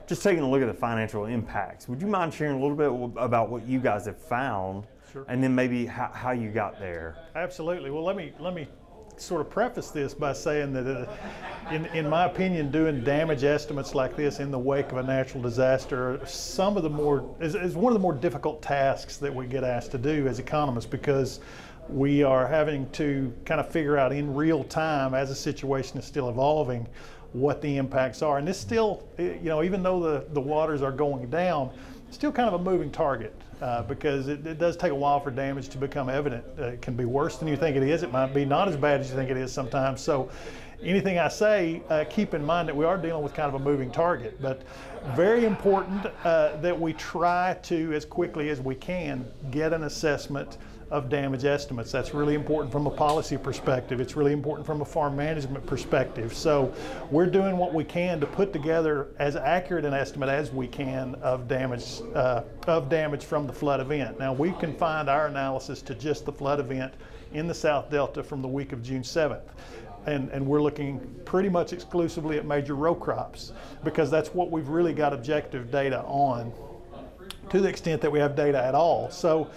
just 0.08 0.24
taking 0.24 0.41
a 0.41 0.50
look 0.50 0.62
at 0.62 0.67
the 0.67 0.74
financial 0.74 1.26
impacts, 1.26 1.88
would 1.88 2.02
you 2.02 2.08
mind 2.08 2.34
sharing 2.34 2.58
a 2.58 2.65
little 2.65 3.10
bit 3.10 3.22
about 3.22 3.50
what 3.50 3.67
you 3.67 3.78
guys 3.80 4.06
have 4.06 4.17
found, 4.17 4.88
sure. 5.12 5.26
and 5.28 5.43
then 5.43 5.54
maybe 5.54 5.86
how, 5.86 6.10
how, 6.13 6.32
you 6.32 6.50
got 6.50 6.80
there? 6.80 7.17
Absolutely. 7.36 7.91
Well, 7.91 8.04
let 8.04 8.15
me 8.15 8.32
let 8.39 8.54
me 8.56 8.67
sort 9.17 9.41
of 9.41 9.50
preface 9.50 9.89
this 9.89 10.13
by 10.13 10.32
saying 10.32 10.72
that, 10.74 10.88
uh, 10.88 11.74
in 11.74 11.86
in 11.88 12.10
my 12.10 12.26
opinion, 12.26 12.72
doing 12.72 13.04
damage 13.04 13.43
estimates 13.43 13.93
like 13.93 14.15
this 14.15 14.39
in 14.39 14.50
the 14.50 14.60
wake 14.60 14.91
of 14.93 14.98
a 14.98 15.04
natural 15.04 15.43
disaster, 15.43 16.22
some 16.26 16.78
of 16.78 16.84
the 16.84 16.89
more 16.89 17.36
is, 17.41 17.56
is 17.56 17.76
one 17.76 17.91
of 17.91 18.00
the 18.00 18.04
more 18.04 18.13
difficult 18.13 18.62
tasks 18.62 19.17
that 19.17 19.34
we 19.34 19.46
get 19.46 19.65
asked 19.65 19.91
to 19.91 19.98
do 19.98 20.28
as 20.28 20.39
economists 20.39 20.86
because 20.86 21.41
we 21.89 22.24
are 22.24 22.48
having 22.48 22.89
to 22.91 23.34
kind 23.46 23.60
of 23.60 23.70
figure 23.70 23.98
out 23.98 24.12
in 24.12 24.34
real 24.34 24.63
time 24.65 25.13
as 25.13 25.32
a 25.32 25.36
situation 25.36 25.98
is 25.98 26.06
still 26.06 26.30
evolving 26.30 26.86
what 27.34 27.62
the 27.62 27.78
impacts 27.78 28.22
are. 28.22 28.38
And 28.38 28.48
this 28.48 28.60
still, 28.60 29.08
you 29.18 29.40
know, 29.44 29.63
even 29.63 29.84
though 29.84 30.00
the, 30.00 30.26
the 30.34 30.42
waters 30.42 30.82
are 30.82 30.92
going 30.92 31.30
down, 31.30 31.72
still 32.12 32.32
kind 32.32 32.48
of 32.48 32.60
a 32.60 32.63
moving 32.63 32.92
target 32.92 33.34
uh, 33.62 33.84
because 33.84 34.28
it, 34.28 34.46
it, 34.46 34.58
does 34.58 34.78
take 34.78 34.92
a 34.92 34.96
while 34.96 35.20
for 35.20 35.32
damage 35.32 35.70
to 35.70 35.78
become 35.78 36.10
evident. 36.10 36.44
Uh, 36.60 36.68
it 36.68 36.82
can 36.82 36.96
be 36.96 37.06
worse 37.06 37.38
than 37.38 37.48
you 37.48 37.58
think 37.58 37.76
it 37.76 37.84
is. 37.84 38.04
It 38.04 38.12
might 38.12 38.34
be 38.34 38.46
not 38.46 38.68
as 38.68 38.78
bad 38.78 39.02
as 39.02 39.10
you 39.10 39.16
think 39.16 39.30
it 39.30 39.38
is 39.38 39.52
sometimes. 39.52 40.02
So 40.02 40.30
anything 40.82 41.18
I 41.18 41.28
say, 41.28 41.82
uh, 41.90 42.06
keep 42.10 42.34
in 42.34 42.46
mind 42.46 42.70
that 42.70 42.76
we 42.76 42.86
are 42.86 42.98
dealing 42.98 43.24
with 43.24 43.34
kind 43.34 43.54
of 43.54 43.60
a 43.60 43.63
moving 43.63 43.92
target. 43.92 44.42
But 44.42 44.62
very 45.16 45.46
important 45.46 46.06
uh, 46.24 46.58
that 46.58 46.80
we 46.80 46.94
try 46.94 47.58
to, 47.63 47.94
as 47.94 48.06
quickly 48.06 48.50
as 48.50 48.62
we 48.62 48.76
can, 48.76 49.26
get 49.52 49.74
an 49.74 49.84
assessment 49.84 50.58
of 50.89 51.10
damage 51.10 51.43
estimates. 51.43 51.91
That's 51.91 52.13
really 52.13 52.34
important 52.34 52.71
from 52.71 52.88
a 52.88 52.89
policy 52.89 53.38
perspective. 53.38 54.00
It's 54.00 54.15
really 54.15 54.32
important 54.32 54.65
from 54.65 54.82
a 54.82 54.86
farm 54.86 55.15
management 55.15 55.65
perspective. 55.65 56.34
So 56.34 56.73
we're 57.12 57.26
doing 57.26 57.58
what 57.58 57.73
we 57.73 57.84
can 57.84 58.19
to 58.21 58.26
put 58.26 58.54
together 58.54 59.10
as 59.19 59.36
accurate 59.36 59.84
an 59.84 59.93
estimate 59.93 60.30
as 60.30 60.52
we 60.52 60.67
can 60.67 61.15
of 61.15 61.47
damage 61.47 62.02
uh, 62.15 62.43
of 62.67 62.89
damage 62.89 63.26
from 63.26 63.47
the 63.47 63.54
flood 63.54 63.82
event. 63.82 64.17
Now 64.17 64.34
we 64.34 64.52
confined 64.54 65.10
our 65.10 65.28
analysis 65.28 65.82
to 65.84 65.95
just 65.95 66.26
the 66.26 66.32
flood 66.32 66.60
event 66.60 66.93
in 67.34 67.47
the 67.47 67.54
South 67.54 67.89
Delta 67.89 68.23
from 68.23 68.41
the 68.41 68.47
week 68.47 68.71
of 68.71 68.82
June 68.82 69.02
7th. 69.02 69.41
And, 70.06 70.30
and, 70.30 70.47
we're 70.47 70.62
looking 70.62 71.02
pretty 71.26 71.50
much 71.50 71.73
exclusively 71.73 72.38
at 72.38 72.45
major 72.45 72.76
row 72.76 72.95
crops 72.95 73.52
because 73.84 74.10
that's 74.10 74.30
what 74.30 74.50
we've 74.50 74.69
really 74.69 74.93
got 74.93 75.12
objective 75.12 75.69
data 75.69 76.02
on 76.04 76.54
to 77.50 77.60
the 77.60 77.67
extent 77.67 78.02
that 78.02 78.12
we 78.12 78.17
have 78.19 78.34
data 78.34 78.63
at 78.63 78.73
all. 78.73 79.12
So, 79.12 79.50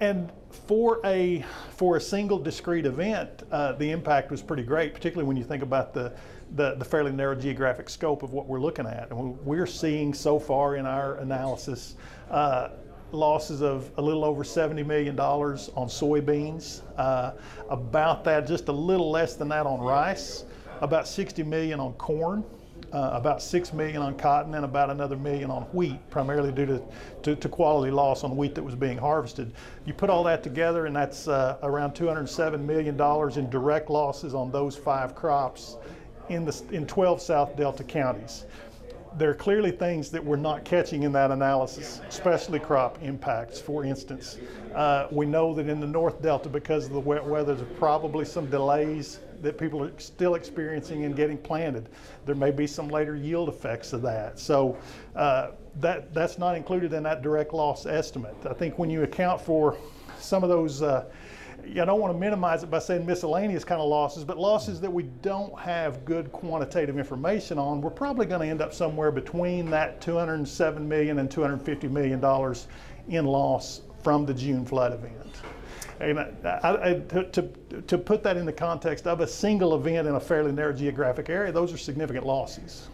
and 0.00 0.32
for 0.50 1.00
a 1.04 1.44
for 1.76 1.96
a 1.96 2.00
single 2.00 2.38
discrete 2.38 2.86
event, 2.86 3.42
uh, 3.50 3.72
the 3.72 3.90
impact 3.90 4.30
was 4.30 4.42
pretty 4.42 4.62
great, 4.62 4.94
particularly 4.94 5.26
when 5.26 5.36
you 5.36 5.44
think 5.44 5.62
about 5.62 5.94
the, 5.94 6.12
the, 6.56 6.74
the 6.74 6.84
fairly 6.84 7.12
narrow 7.12 7.34
geographic 7.34 7.88
scope 7.88 8.22
of 8.22 8.32
what 8.32 8.46
we're 8.46 8.60
looking 8.60 8.86
at. 8.86 9.10
And 9.10 9.38
we're 9.44 9.66
seeing 9.66 10.12
so 10.12 10.38
far 10.38 10.76
in 10.76 10.86
our 10.86 11.16
analysis 11.16 11.96
uh, 12.30 12.70
losses 13.12 13.62
of 13.62 13.90
a 13.96 14.02
little 14.02 14.24
over 14.24 14.44
$70 14.44 14.86
million 14.86 15.18
on 15.18 15.88
soybeans, 15.88 16.82
uh, 16.96 17.32
about 17.68 18.24
that, 18.24 18.46
just 18.46 18.68
a 18.68 18.72
little 18.72 19.10
less 19.10 19.34
than 19.34 19.48
that 19.48 19.66
on 19.66 19.80
rice, 19.80 20.44
about 20.80 21.08
60 21.08 21.42
million 21.42 21.80
on 21.80 21.92
corn 21.94 22.44
uh, 22.92 23.10
about 23.12 23.40
six 23.40 23.72
million 23.72 24.02
on 24.02 24.16
cotton 24.16 24.54
and 24.54 24.64
about 24.64 24.90
another 24.90 25.16
million 25.16 25.50
on 25.50 25.62
wheat, 25.72 25.98
primarily 26.10 26.50
due 26.50 26.66
to, 26.66 26.82
to, 27.22 27.36
to, 27.36 27.48
quality 27.48 27.90
loss 27.90 28.24
on 28.24 28.36
wheat 28.36 28.54
that 28.54 28.62
was 28.62 28.74
being 28.74 28.98
harvested. 28.98 29.52
You 29.86 29.92
put 29.92 30.10
all 30.10 30.24
that 30.24 30.42
together, 30.42 30.86
and 30.86 30.96
that's 30.96 31.28
uh, 31.28 31.58
around 31.62 31.94
207 31.94 32.66
million 32.66 32.96
dollars 32.96 33.36
in 33.36 33.48
direct 33.48 33.90
losses 33.90 34.34
on 34.34 34.50
those 34.50 34.76
five 34.76 35.14
crops 35.14 35.76
in 36.28 36.44
the 36.44 36.62
in 36.72 36.86
12 36.86 37.20
South 37.20 37.56
Delta 37.56 37.84
counties. 37.84 38.46
There 39.18 39.30
are 39.30 39.34
clearly 39.34 39.72
things 39.72 40.10
that 40.12 40.24
we're 40.24 40.36
not 40.36 40.64
catching 40.64 41.02
in 41.02 41.12
that 41.12 41.32
analysis, 41.32 42.00
especially 42.08 42.60
crop 42.60 43.02
impacts. 43.02 43.60
For 43.60 43.84
instance, 43.84 44.38
uh, 44.72 45.08
we 45.10 45.26
know 45.26 45.52
that 45.54 45.68
in 45.68 45.80
the 45.80 45.86
North 45.86 46.22
Delta, 46.22 46.48
because 46.48 46.86
of 46.86 46.92
the 46.92 47.00
wet 47.00 47.24
weather, 47.24 47.54
there's 47.56 47.76
probably 47.76 48.24
some 48.24 48.48
delays 48.48 49.18
that 49.42 49.58
people 49.58 49.82
are 49.82 49.92
still 49.98 50.34
experiencing 50.34 51.04
and 51.04 51.16
getting 51.16 51.38
planted. 51.38 51.88
There 52.26 52.34
may 52.34 52.50
be 52.50 52.66
some 52.66 52.88
later 52.88 53.16
yield 53.16 53.48
effects 53.48 53.92
of 53.92 54.02
that. 54.02 54.38
So 54.38 54.76
uh, 55.16 55.52
that 55.80 56.12
that's 56.14 56.38
not 56.38 56.56
included 56.56 56.92
in 56.92 57.02
that 57.04 57.22
direct 57.22 57.52
loss 57.54 57.86
estimate. 57.86 58.36
I 58.48 58.54
think 58.54 58.78
when 58.78 58.90
you 58.90 59.02
account 59.02 59.40
for 59.40 59.76
some 60.18 60.42
of 60.42 60.48
those. 60.48 60.82
Uh, 60.82 61.04
I 61.62 61.84
don't 61.84 62.00
want 62.00 62.14
to 62.14 62.18
minimize 62.18 62.62
it 62.62 62.70
by 62.70 62.78
saying 62.78 63.04
miscellaneous 63.04 63.64
kind 63.64 63.82
of 63.82 63.88
losses, 63.88 64.24
but 64.24 64.38
losses 64.38 64.80
that 64.80 64.90
we 64.90 65.02
don't 65.20 65.56
have 65.58 66.06
good 66.06 66.32
quantitative 66.32 66.98
information 66.98 67.58
on, 67.58 67.82
we're 67.82 67.90
probably 67.90 68.24
going 68.24 68.40
to 68.40 68.46
end 68.46 68.62
up 68.62 68.72
somewhere 68.72 69.12
between 69.12 69.68
that 69.70 70.00
207 70.00 70.88
million 70.88 71.18
and 71.18 71.30
250 71.30 71.88
million 71.88 72.18
dollars 72.18 72.66
in 73.08 73.26
loss 73.26 73.82
from 74.02 74.24
the 74.24 74.32
June 74.32 74.64
flood 74.64 74.92
event. 74.92 75.42
And 76.00 76.18
I, 76.18 76.78
I, 76.82 76.94
to, 76.94 77.24
to, 77.24 77.82
to 77.82 77.98
put 77.98 78.22
that 78.22 78.36
in 78.36 78.46
the 78.46 78.52
context 78.52 79.06
of 79.06 79.20
a 79.20 79.26
single 79.26 79.74
event 79.74 80.08
in 80.08 80.14
a 80.14 80.20
fairly 80.20 80.50
narrow 80.50 80.72
geographic 80.72 81.28
area, 81.28 81.52
those 81.52 81.72
are 81.72 81.78
significant 81.78 82.24
losses. 82.24 82.88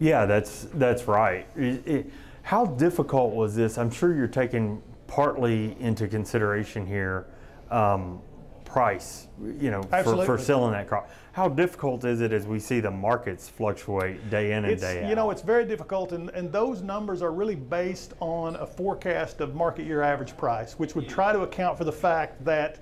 Yeah, 0.00 0.26
that's 0.26 0.66
that's 0.74 1.06
right. 1.06 1.46
It, 1.56 1.86
it, 1.86 2.12
how 2.42 2.66
difficult 2.66 3.34
was 3.34 3.54
this? 3.54 3.78
I'm 3.78 3.90
sure 3.90 4.14
you're 4.14 4.26
taking 4.26 4.82
partly 5.06 5.76
into 5.78 6.08
consideration 6.08 6.84
here 6.84 7.26
um, 7.70 8.20
price, 8.64 9.28
you 9.60 9.70
know, 9.70 9.82
for, 9.82 10.24
for, 10.24 10.38
selling 10.38 10.72
that 10.72 10.88
crop. 10.88 11.10
How 11.32 11.48
difficult 11.48 12.04
is 12.04 12.20
it 12.20 12.32
as 12.32 12.46
we 12.46 12.58
see 12.58 12.80
the 12.80 12.90
markets 12.90 13.48
fluctuate 13.48 14.30
day 14.30 14.52
in 14.52 14.64
and 14.64 14.72
it's, 14.72 14.82
day 14.82 15.02
out? 15.02 15.08
You 15.08 15.16
know, 15.16 15.30
it's 15.30 15.42
very 15.42 15.64
difficult, 15.64 16.12
and, 16.12 16.30
and 16.30 16.52
those 16.52 16.82
numbers 16.82 17.22
are 17.22 17.32
really 17.32 17.54
based 17.54 18.14
on 18.20 18.56
a 18.56 18.66
forecast 18.66 19.40
of 19.40 19.54
market 19.54 19.86
year 19.86 20.02
average 20.02 20.36
price, 20.36 20.78
which 20.78 20.94
would 20.94 21.08
try 21.08 21.32
to 21.32 21.40
account 21.40 21.78
for 21.78 21.84
the 21.84 21.92
fact 21.92 22.44
that 22.44 22.80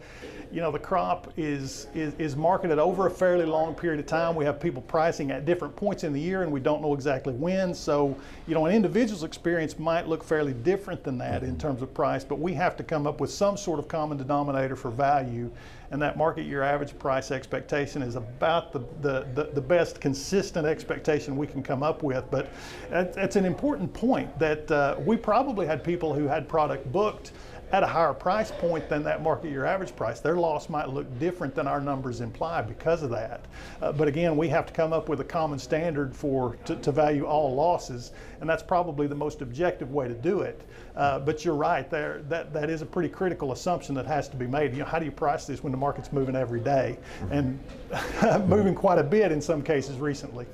you 0.52 0.60
know, 0.60 0.72
the 0.72 0.78
crop 0.78 1.32
is, 1.36 1.86
is, 1.94 2.12
is 2.14 2.34
marketed 2.34 2.78
over 2.78 3.06
a 3.06 3.10
fairly 3.10 3.44
long 3.44 3.74
period 3.74 4.00
of 4.00 4.06
time. 4.06 4.34
We 4.34 4.44
have 4.44 4.58
people 4.58 4.82
pricing 4.82 5.30
at 5.30 5.44
different 5.44 5.76
points 5.76 6.02
in 6.02 6.12
the 6.12 6.20
year 6.20 6.42
and 6.42 6.50
we 6.50 6.58
don't 6.58 6.82
know 6.82 6.92
exactly 6.92 7.32
when. 7.32 7.72
So, 7.72 8.16
you 8.48 8.54
know, 8.54 8.66
an 8.66 8.74
individual's 8.74 9.22
experience 9.22 9.78
might 9.78 10.08
look 10.08 10.24
fairly 10.24 10.52
different 10.52 11.04
than 11.04 11.18
that 11.18 11.42
in 11.42 11.50
mm-hmm. 11.50 11.58
terms 11.58 11.82
of 11.82 11.94
price, 11.94 12.24
but 12.24 12.40
we 12.40 12.52
have 12.54 12.76
to 12.78 12.82
come 12.82 13.06
up 13.06 13.20
with 13.20 13.30
some 13.30 13.56
sort 13.56 13.78
of 13.78 13.86
common 13.86 14.18
denominator 14.18 14.74
for 14.74 14.90
value. 14.90 15.50
And 15.92 16.00
that 16.02 16.16
market 16.16 16.44
year 16.44 16.62
average 16.62 16.96
price 16.98 17.30
expectation 17.30 18.00
is 18.02 18.14
about 18.14 18.72
the, 18.72 18.80
the, 19.00 19.26
the, 19.34 19.50
the 19.54 19.60
best 19.60 20.00
consistent 20.00 20.66
expectation 20.66 21.36
we 21.36 21.48
can 21.48 21.62
come 21.62 21.82
up 21.82 22.02
with. 22.02 22.30
But 22.30 22.48
that's 22.90 23.36
an 23.36 23.44
important 23.44 23.92
point 23.92 24.38
that 24.38 24.70
uh, 24.70 24.96
we 25.04 25.16
probably 25.16 25.66
had 25.66 25.82
people 25.82 26.14
who 26.14 26.28
had 26.28 26.48
product 26.48 26.90
booked 26.92 27.32
at 27.72 27.82
a 27.82 27.86
higher 27.86 28.12
price 28.12 28.50
point 28.50 28.88
than 28.88 29.02
that 29.04 29.22
market 29.22 29.50
year 29.50 29.64
average 29.64 29.94
price. 29.94 30.20
Their 30.20 30.36
loss 30.36 30.68
might 30.68 30.88
look 30.88 31.06
different 31.18 31.54
than 31.54 31.66
our 31.66 31.80
numbers 31.80 32.20
imply 32.20 32.62
because 32.62 33.02
of 33.02 33.10
that. 33.10 33.44
Uh, 33.80 33.92
but 33.92 34.08
again, 34.08 34.36
we 34.36 34.48
have 34.48 34.66
to 34.66 34.72
come 34.72 34.92
up 34.92 35.08
with 35.08 35.20
a 35.20 35.24
common 35.24 35.58
standard 35.58 36.14
for 36.14 36.56
to, 36.64 36.76
to, 36.76 36.90
value 36.90 37.24
all 37.24 37.54
losses, 37.54 38.12
and 38.40 38.50
that's 38.50 38.62
probably 38.62 39.06
the 39.06 39.14
most 39.14 39.42
objective 39.42 39.92
way 39.92 40.08
to 40.08 40.14
do 40.14 40.40
it. 40.40 40.60
Uh, 40.96 41.20
but 41.20 41.44
you're 41.44 41.54
right, 41.54 41.88
there 41.88 42.22
that, 42.28 42.52
that 42.52 42.68
is 42.68 42.82
a 42.82 42.86
pretty 42.86 43.08
critical 43.08 43.52
assumption 43.52 43.94
that 43.94 44.06
has 44.06 44.28
to 44.28 44.36
be 44.36 44.46
made. 44.46 44.72
You 44.72 44.80
know, 44.80 44.84
how 44.84 44.98
do 44.98 45.04
you 45.04 45.12
price 45.12 45.46
this 45.46 45.62
when 45.62 45.70
the 45.70 45.78
market's 45.78 46.12
moving 46.12 46.34
every 46.34 46.60
day 46.60 46.98
and 47.30 47.58
moving 48.48 48.74
quite 48.74 48.98
a 48.98 49.04
bit 49.04 49.30
in 49.30 49.40
some 49.40 49.62
cases 49.62 49.98
recently? 49.98 50.46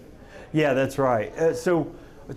Yeah, 0.53 0.75
that's 0.75 0.99
right. 0.99 1.37
Uh, 1.37 1.55
so 1.55 1.91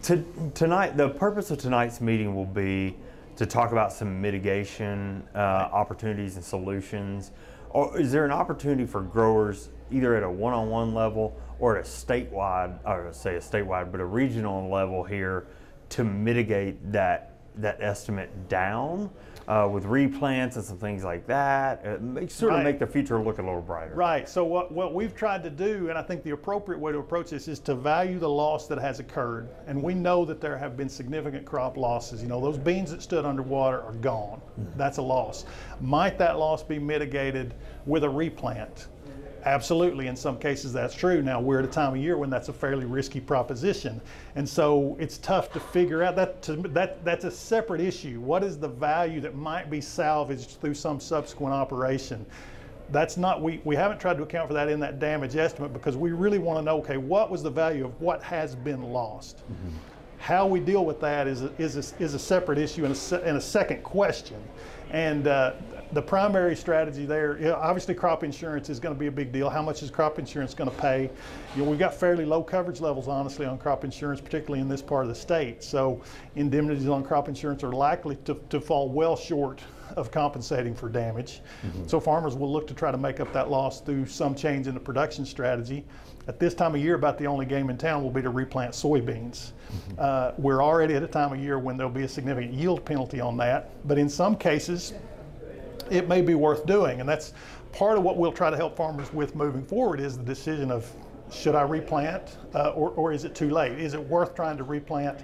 to, 0.04 0.24
tonight, 0.56 0.96
the 0.98 1.10
purpose 1.10 1.52
of 1.52 1.58
tonight's 1.58 2.00
meeting 2.00 2.36
will 2.36 2.46
be 2.46 2.96
to 3.40 3.46
talk 3.46 3.72
about 3.72 3.94
some 3.94 4.22
mitigation 4.22 5.26
uh, 5.34 5.38
opportunities 5.72 6.36
and 6.36 6.44
solutions? 6.44 7.32
Or 7.70 7.98
is 7.98 8.12
there 8.12 8.26
an 8.26 8.34
opportunity 8.34 8.86
for 8.86 9.02
growers 9.02 9.70
either 9.90 10.14
at 10.18 10.24
a 10.24 10.30
one-on-one 10.30 10.94
level 10.94 11.40
or 11.58 11.78
at 11.78 11.86
a 11.86 11.88
statewide, 11.88 12.78
or 12.86 13.14
say 13.14 13.38
a 13.38 13.40
statewide, 13.40 13.94
but 13.94 14.02
a 14.02 14.06
regional 14.06 14.70
level 14.70 15.06
here 15.06 15.48
to 15.88 16.04
mitigate 16.04 16.92
that 16.92 17.38
that 17.56 17.78
estimate 17.80 18.50
down? 18.50 19.10
Uh, 19.50 19.68
with 19.68 19.84
replants 19.86 20.56
and 20.58 20.64
some 20.64 20.78
things 20.78 21.04
like 21.04 21.26
that. 21.26 21.82
Uh, 21.84 21.98
make, 22.00 22.30
sort 22.30 22.52
right. 22.52 22.60
of 22.60 22.64
make 22.64 22.78
the 22.78 22.86
future 22.86 23.20
look 23.20 23.40
a 23.40 23.42
little 23.42 23.62
brighter. 23.62 23.96
Right. 23.96 24.30
So 24.30 24.46
what, 24.46 24.72
what 24.72 24.94
we've 24.94 25.16
tried 25.16 25.44
to 25.44 25.50
do, 25.50 25.90
and 25.90 25.98
I 25.98 26.04
think 26.04 26.22
the 26.22 26.32
appropriate 26.32 26.80
way 26.80 26.92
to 26.92 27.00
approach 27.00 27.32
this 27.32 27.48
is 27.48 27.58
to 27.62 27.74
value 27.74 28.20
the 28.20 28.30
loss 28.30 28.68
that 28.68 28.78
has 28.78 29.00
occurred. 29.00 29.50
And 29.66 29.82
we 29.82 29.96
know 29.96 30.24
that 30.24 30.40
there 30.40 30.56
have 30.56 30.78
been 30.78 30.88
significant 30.88 31.46
crop 31.46 31.78
losses. 31.78 32.22
You 32.22 32.28
know, 32.30 32.40
those 32.40 32.60
beans 32.60 32.92
that 32.92 33.02
stood 33.02 33.26
underwater 33.26 33.82
are 33.82 33.94
gone. 33.94 34.40
Mm-hmm. 34.40 34.78
That's 34.78 34.98
a 34.98 35.02
loss. 35.02 35.46
Might 35.82 36.20
that 36.20 36.38
loss 36.38 36.62
be 36.62 36.78
mitigated 36.78 37.56
with 37.88 38.04
a 38.04 38.10
replant? 38.10 38.88
Absolutely, 39.46 40.08
in 40.08 40.16
some 40.16 40.38
cases 40.38 40.74
that's 40.74 40.94
true. 40.94 41.22
Now 41.22 41.40
we're 41.40 41.60
at 41.60 41.66
a 41.66 41.70
time 41.70 41.94
of 41.94 41.98
year 41.98 42.18
when 42.18 42.30
that's 42.30 42.50
a 42.50 42.54
fairly 42.54 42.86
risky 42.86 43.20
proposition, 43.20 44.02
and 44.36 44.48
so 44.48 44.98
it's 45.00 45.18
tough 45.20 45.52
to 45.54 45.60
figure 45.60 46.04
out 46.04 46.16
that. 46.18 46.42
To, 46.44 46.56
that 46.56 47.04
that's 47.06 47.26
a 47.26 47.32
separate 47.32 47.82
issue. 47.82 48.20
What 48.20 48.44
is 48.44 48.58
the 48.58 48.68
value 48.68 49.22
that 49.22 49.36
might 49.36 49.70
be 49.70 49.82
salvaged 49.82 50.60
through 50.62 50.74
some 50.74 51.00
subsequent 51.00 51.54
operation? 51.54 52.26
That's 52.92 53.18
not 53.18 53.42
we 53.42 53.62
we 53.64 53.76
haven't 53.76 54.00
tried 54.00 54.18
to 54.18 54.24
account 54.24 54.48
for 54.48 54.54
that 54.56 54.68
in 54.68 54.80
that 54.82 55.00
damage 55.00 55.36
estimate 55.36 55.72
because 55.74 55.96
we 55.96 56.12
really 56.12 56.40
want 56.40 56.60
to 56.60 56.64
know. 56.64 56.78
Okay, 56.80 56.98
what 56.98 57.30
was 57.30 57.42
the 57.42 57.52
value 57.52 57.86
of 57.86 58.02
what 58.02 58.22
has 58.24 58.56
been 58.56 58.82
lost? 58.82 59.38
Mm-hmm. 59.38 59.70
How 60.18 60.46
we 60.46 60.60
deal 60.60 60.84
with 60.84 61.00
that 61.00 61.28
is 61.28 61.44
a, 61.44 61.54
is 61.58 61.76
a, 61.78 62.04
is 62.04 62.14
a 62.14 62.20
separate 62.20 62.58
issue 62.58 62.84
and 62.84 62.94
a, 62.94 63.24
and 63.24 63.38
a 63.38 63.42
second 63.42 63.84
question. 63.84 64.38
And 64.92 65.28
uh, 65.28 65.54
the 65.92 66.02
primary 66.02 66.56
strategy 66.56 67.06
there, 67.06 67.38
you 67.38 67.46
know, 67.46 67.56
obviously 67.56 67.94
crop 67.94 68.24
insurance 68.24 68.70
is 68.70 68.80
going 68.80 68.94
to 68.94 69.00
be 69.00 69.08
a 69.08 69.12
big 69.12 69.32
deal. 69.32 69.50
How 69.50 69.62
much 69.62 69.84
is 69.84 69.92
crop 69.92 70.20
insurance 70.20 70.54
going 70.54 70.70
to 70.70 70.76
pay? 70.78 71.10
You 71.56 71.64
know, 71.64 71.70
we've 71.70 71.80
got 71.80 71.94
fairly 71.94 72.26
low 72.26 72.44
coverage 72.44 72.82
levels, 72.82 73.08
honestly, 73.08 73.46
on 73.46 73.58
crop 73.58 73.84
insurance, 73.84 74.22
particularly 74.22 74.62
in 74.62 74.70
this 74.70 74.82
part 74.82 75.04
of 75.04 75.10
the 75.10 75.16
state. 75.16 75.64
So 75.64 76.02
indemnities 76.36 76.88
on 76.88 77.04
crop 77.04 77.28
insurance 77.28 77.64
are 77.64 77.72
likely 77.72 78.16
to, 78.26 78.40
to 78.50 78.60
fall 78.60 78.90
well 78.90 79.16
short 79.16 79.62
of 79.96 80.12
compensating 80.12 80.76
for 80.76 80.90
damage. 80.90 81.42
Mm-hmm. 81.66 81.88
So 81.88 82.00
farmers 82.00 82.36
will 82.36 82.52
look 82.52 82.68
to 82.68 82.74
try 82.74 82.92
to 82.92 82.98
make 82.98 83.20
up 83.20 83.34
that 83.34 83.50
loss 83.50 83.82
through 83.82 84.06
some 84.06 84.36
change 84.36 84.68
in 84.68 84.74
the 84.74 84.80
production 84.80 85.26
strategy. 85.26 85.86
At 86.30 86.38
this 86.38 86.54
time 86.54 86.76
of 86.76 86.82
year, 86.82 86.94
about 86.94 87.18
the 87.18 87.26
only 87.26 87.48
game 87.48 87.72
in 87.72 87.78
town 87.80 88.04
will 88.04 88.12
be 88.12 88.22
to 88.22 88.30
replant 88.30 88.74
soybeans. 88.74 89.54
Mm-hmm. 89.72 89.94
Uh, 89.98 90.32
we're 90.38 90.62
already 90.62 90.94
at 90.94 91.02
a 91.02 91.08
time 91.08 91.34
of 91.34 91.40
year 91.40 91.58
when 91.58 91.76
there'll 91.76 91.92
be 91.92 92.04
a 92.04 92.08
significant 92.08 92.54
yield 92.54 92.86
penalty 92.86 93.20
on 93.20 93.36
that, 93.38 93.72
but 93.88 93.98
in 93.98 94.08
some 94.08 94.36
cases, 94.36 94.94
it 95.90 96.08
may 96.08 96.22
be 96.22 96.36
worth 96.36 96.68
doing. 96.68 97.00
And 97.00 97.10
that's 97.10 97.34
part 97.72 97.98
of 97.98 98.04
what 98.04 98.18
we'll 98.18 98.32
try 98.32 98.52
to 98.52 98.56
help 98.56 98.78
farmers 98.78 99.12
with 99.12 99.34
moving 99.34 99.66
forward 99.66 100.00
is 100.00 100.20
the 100.20 100.24
decision 100.24 100.70
of 100.70 100.88
should 101.32 101.56
I 101.56 101.64
replant 101.64 102.38
uh, 102.54 102.74
or, 102.74 102.92
or 102.92 103.12
is 103.12 103.24
it 103.24 103.34
too 103.34 103.50
late? 103.50 103.80
Is 103.80 103.96
it 103.96 104.00
worth 104.00 104.36
trying 104.36 104.58
to 104.58 104.64
replant? 104.64 105.22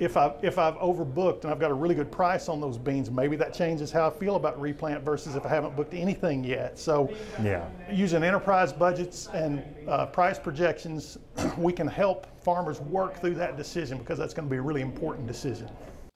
If 0.00 0.16
I've, 0.16 0.32
if 0.42 0.58
I've 0.58 0.76
overbooked 0.76 1.42
and 1.42 1.52
I've 1.52 1.58
got 1.58 1.70
a 1.70 1.74
really 1.74 1.94
good 1.94 2.10
price 2.10 2.48
on 2.48 2.60
those 2.60 2.78
beans, 2.78 3.10
maybe 3.10 3.36
that 3.36 3.52
changes 3.52 3.90
how 3.90 4.08
I 4.08 4.10
feel 4.10 4.36
about 4.36 4.60
replant 4.60 5.04
versus 5.04 5.34
if 5.34 5.44
I 5.44 5.48
haven't 5.48 5.74
booked 5.74 5.94
anything 5.94 6.44
yet. 6.44 6.78
So, 6.78 7.12
yeah. 7.42 7.68
using 7.90 8.22
enterprise 8.22 8.72
budgets 8.72 9.28
and 9.34 9.64
uh, 9.88 10.06
price 10.06 10.38
projections, 10.38 11.18
we 11.58 11.72
can 11.72 11.88
help 11.88 12.26
farmers 12.42 12.80
work 12.80 13.20
through 13.20 13.34
that 13.34 13.56
decision 13.56 13.98
because 13.98 14.18
that's 14.18 14.34
going 14.34 14.46
to 14.46 14.50
be 14.50 14.58
a 14.58 14.62
really 14.62 14.82
important 14.82 15.26
decision. 15.26 15.68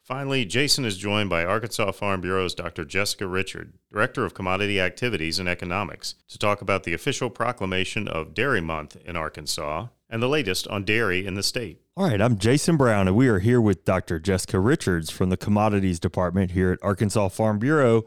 Finally, 0.02 0.44
Jason 0.44 0.84
is 0.84 0.96
joined 0.96 1.30
by 1.30 1.44
Arkansas 1.44 1.92
Farm 1.92 2.20
Bureau's 2.20 2.54
Dr. 2.54 2.84
Jessica 2.84 3.24
Richard, 3.24 3.74
Director 3.92 4.24
of 4.24 4.34
Commodity 4.34 4.80
Activities 4.80 5.38
and 5.38 5.48
Economics, 5.48 6.16
to 6.26 6.38
talk 6.38 6.60
about 6.60 6.82
the 6.82 6.92
official 6.92 7.30
proclamation 7.30 8.08
of 8.08 8.34
Dairy 8.34 8.60
Month 8.60 8.96
in 9.04 9.14
Arkansas 9.14 9.86
and 10.10 10.20
the 10.20 10.28
latest 10.28 10.66
on 10.66 10.84
dairy 10.84 11.24
in 11.24 11.34
the 11.34 11.42
state. 11.42 11.81
All 11.94 12.06
right, 12.06 12.22
I'm 12.22 12.38
Jason 12.38 12.78
Brown, 12.78 13.06
and 13.06 13.14
we 13.14 13.28
are 13.28 13.38
here 13.38 13.60
with 13.60 13.84
Dr. 13.84 14.18
Jessica 14.18 14.58
Richards 14.58 15.10
from 15.10 15.28
the 15.28 15.36
Commodities 15.36 16.00
Department 16.00 16.52
here 16.52 16.72
at 16.72 16.78
Arkansas 16.82 17.28
Farm 17.28 17.58
Bureau. 17.58 18.04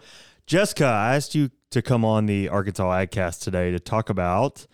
Jessica, 0.48 0.86
I 0.86 1.16
asked 1.16 1.36
you 1.36 1.52
to 1.70 1.84
come 1.84 2.04
on 2.04 2.26
the 2.26 2.50
Arkansas 2.50 2.90
AgCast 2.90 3.44
today 3.44 3.70
to 3.70 3.80
talk 3.80 4.10
about 4.10 4.66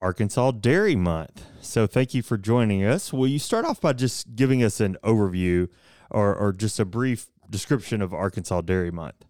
Arkansas 0.00 0.50
Dairy 0.50 0.96
Month. 0.96 1.46
So 1.60 1.86
thank 1.86 2.14
you 2.14 2.22
for 2.24 2.36
joining 2.36 2.84
us. 2.84 3.12
Will 3.12 3.28
you 3.28 3.38
start 3.38 3.64
off 3.64 3.80
by 3.80 3.92
just 3.92 4.34
giving 4.34 4.60
us 4.64 4.80
an 4.80 4.96
overview 5.04 5.68
or, 6.10 6.34
or 6.34 6.52
just 6.52 6.80
a 6.80 6.84
brief 6.84 7.30
description 7.48 8.02
of 8.02 8.12
Arkansas 8.12 8.62
Dairy 8.62 8.90
Month? 8.90 9.24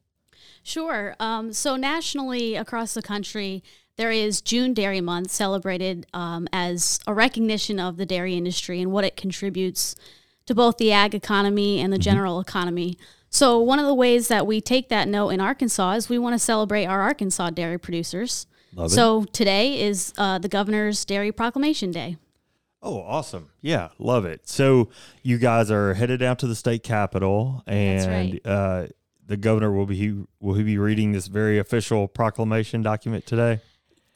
Sure. 0.62 1.16
Um, 1.20 1.52
so, 1.52 1.76
nationally 1.76 2.54
across 2.54 2.94
the 2.94 3.02
country, 3.02 3.62
there 3.96 4.10
is 4.10 4.40
June 4.40 4.74
Dairy 4.74 5.00
Month 5.00 5.30
celebrated 5.30 6.06
um, 6.14 6.48
as 6.52 6.98
a 7.06 7.14
recognition 7.14 7.78
of 7.78 7.96
the 7.96 8.06
dairy 8.06 8.34
industry 8.34 8.80
and 8.80 8.90
what 8.90 9.04
it 9.04 9.16
contributes 9.16 9.94
to 10.46 10.54
both 10.54 10.78
the 10.78 10.92
ag 10.92 11.14
economy 11.14 11.80
and 11.80 11.92
the 11.92 11.96
mm-hmm. 11.96 12.02
general 12.02 12.40
economy. 12.40 12.98
So, 13.28 13.58
one 13.58 13.78
of 13.78 13.86
the 13.86 13.94
ways 13.94 14.28
that 14.28 14.46
we 14.46 14.60
take 14.60 14.88
that 14.90 15.08
note 15.08 15.30
in 15.30 15.40
Arkansas 15.40 15.92
is 15.92 16.08
we 16.08 16.18
want 16.18 16.34
to 16.34 16.38
celebrate 16.38 16.86
our 16.86 17.00
Arkansas 17.00 17.50
dairy 17.50 17.78
producers. 17.78 18.46
Love 18.74 18.90
So, 18.90 19.24
today 19.24 19.80
is 19.80 20.12
uh, 20.18 20.38
the 20.38 20.48
governor's 20.48 21.04
Dairy 21.04 21.32
Proclamation 21.32 21.90
Day. 21.92 22.16
Oh, 22.82 23.00
awesome. 23.00 23.50
Yeah, 23.60 23.90
love 23.98 24.24
it. 24.24 24.48
So 24.48 24.88
you 25.22 25.38
guys 25.38 25.70
are 25.70 25.94
headed 25.94 26.20
out 26.20 26.40
to 26.40 26.48
the 26.48 26.56
state 26.56 26.82
capitol 26.82 27.62
and 27.64 28.10
right. 28.10 28.40
uh, 28.44 28.86
the 29.24 29.36
governor 29.36 29.70
will 29.70 29.86
be 29.86 30.24
will 30.40 30.54
he 30.54 30.64
be 30.64 30.78
reading 30.78 31.12
this 31.12 31.28
very 31.28 31.60
official 31.60 32.08
proclamation 32.08 32.82
document 32.82 33.24
today? 33.24 33.60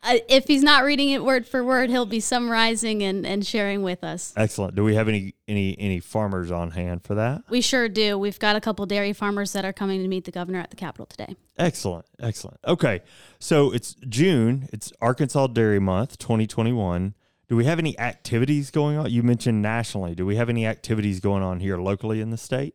Uh, 0.02 0.18
if 0.28 0.46
he's 0.46 0.62
not 0.62 0.84
reading 0.84 1.10
it 1.10 1.24
word 1.24 1.46
for 1.46 1.64
word, 1.64 1.90
he'll 1.90 2.06
be 2.06 2.20
summarizing 2.20 3.02
and, 3.02 3.26
and 3.26 3.44
sharing 3.44 3.82
with 3.82 4.04
us. 4.04 4.32
Excellent. 4.36 4.74
Do 4.74 4.84
we 4.84 4.94
have 4.94 5.08
any 5.08 5.34
any 5.48 5.76
any 5.78 6.00
farmers 6.00 6.50
on 6.50 6.70
hand 6.72 7.02
for 7.02 7.14
that? 7.16 7.42
We 7.50 7.60
sure 7.60 7.88
do. 7.88 8.16
We've 8.16 8.38
got 8.38 8.54
a 8.54 8.60
couple 8.60 8.86
dairy 8.86 9.12
farmers 9.12 9.52
that 9.52 9.64
are 9.64 9.72
coming 9.72 10.02
to 10.02 10.08
meet 10.08 10.24
the 10.24 10.30
governor 10.30 10.60
at 10.60 10.70
the 10.70 10.76
Capitol 10.76 11.06
today. 11.06 11.34
Excellent. 11.58 12.06
Excellent. 12.20 12.58
Okay. 12.66 13.02
So 13.40 13.72
it's 13.72 13.94
June. 14.08 14.68
It's 14.72 14.92
Arkansas 15.00 15.48
Dairy 15.48 15.80
Month 15.80 16.18
2021. 16.18 17.14
Do 17.48 17.56
we 17.56 17.64
have 17.64 17.78
any 17.78 17.98
activities 17.98 18.70
going 18.70 18.96
on? 18.98 19.10
You 19.10 19.22
mentioned 19.22 19.62
nationally. 19.62 20.14
Do 20.14 20.26
we 20.26 20.36
have 20.36 20.48
any 20.48 20.66
activities 20.66 21.20
going 21.20 21.42
on 21.42 21.60
here 21.60 21.78
locally 21.78 22.20
in 22.20 22.30
the 22.30 22.36
state? 22.36 22.74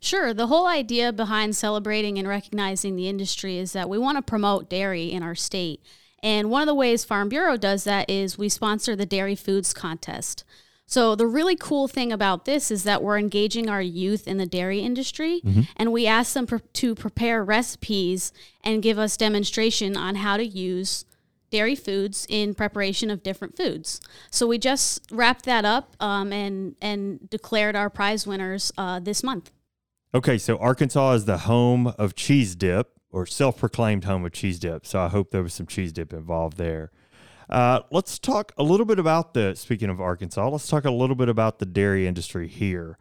Sure. 0.00 0.34
The 0.34 0.48
whole 0.48 0.66
idea 0.66 1.12
behind 1.12 1.54
celebrating 1.54 2.18
and 2.18 2.26
recognizing 2.26 2.96
the 2.96 3.08
industry 3.08 3.58
is 3.58 3.72
that 3.72 3.88
we 3.88 3.98
want 3.98 4.18
to 4.18 4.22
promote 4.22 4.68
dairy 4.68 5.12
in 5.12 5.22
our 5.22 5.34
state. 5.34 5.82
And 6.22 6.50
one 6.50 6.62
of 6.62 6.66
the 6.66 6.74
ways 6.74 7.04
Farm 7.04 7.28
Bureau 7.28 7.56
does 7.56 7.84
that 7.84 8.10
is 8.10 8.36
we 8.36 8.48
sponsor 8.48 8.94
the 8.94 9.06
Dairy 9.06 9.34
Foods 9.34 9.72
Contest. 9.72 10.44
So, 10.90 11.14
the 11.14 11.26
really 11.26 11.54
cool 11.54 11.86
thing 11.86 12.10
about 12.10 12.46
this 12.46 12.68
is 12.72 12.82
that 12.82 13.00
we're 13.00 13.16
engaging 13.16 13.70
our 13.70 13.80
youth 13.80 14.26
in 14.26 14.38
the 14.38 14.46
dairy 14.46 14.80
industry 14.80 15.40
mm-hmm. 15.44 15.60
and 15.76 15.92
we 15.92 16.04
ask 16.08 16.32
them 16.32 16.48
to 16.48 16.94
prepare 16.96 17.44
recipes 17.44 18.32
and 18.64 18.82
give 18.82 18.98
us 18.98 19.16
demonstration 19.16 19.96
on 19.96 20.16
how 20.16 20.36
to 20.36 20.44
use 20.44 21.04
dairy 21.50 21.76
foods 21.76 22.26
in 22.28 22.54
preparation 22.54 23.08
of 23.08 23.22
different 23.22 23.56
foods. 23.56 24.00
So, 24.32 24.48
we 24.48 24.58
just 24.58 25.06
wrapped 25.12 25.44
that 25.44 25.64
up 25.64 25.94
um, 26.00 26.32
and, 26.32 26.74
and 26.82 27.30
declared 27.30 27.76
our 27.76 27.88
prize 27.88 28.26
winners 28.26 28.72
uh, 28.76 28.98
this 28.98 29.22
month. 29.22 29.52
Okay, 30.12 30.38
so 30.38 30.58
Arkansas 30.58 31.12
is 31.12 31.24
the 31.24 31.38
home 31.38 31.86
of 31.98 32.16
cheese 32.16 32.56
dip 32.56 32.98
or 33.12 33.26
self-proclaimed 33.26 34.04
home 34.04 34.24
of 34.24 34.32
cheese 34.32 34.58
dip. 34.58 34.86
So 34.86 35.00
I 35.00 35.08
hope 35.08 35.30
there 35.30 35.42
was 35.42 35.54
some 35.54 35.66
cheese 35.66 35.92
dip 35.92 36.12
involved 36.12 36.56
there. 36.56 36.90
Uh, 37.48 37.80
let's 37.90 38.18
talk 38.18 38.52
a 38.56 38.62
little 38.62 38.86
bit 38.86 38.98
about 38.98 39.34
the. 39.34 39.54
Speaking 39.56 39.90
of 39.90 40.00
Arkansas, 40.00 40.48
let's 40.48 40.68
talk 40.68 40.84
a 40.84 40.90
little 40.90 41.16
bit 41.16 41.28
about 41.28 41.58
the 41.58 41.66
dairy 41.66 42.06
industry 42.06 42.46
here. 42.46 42.96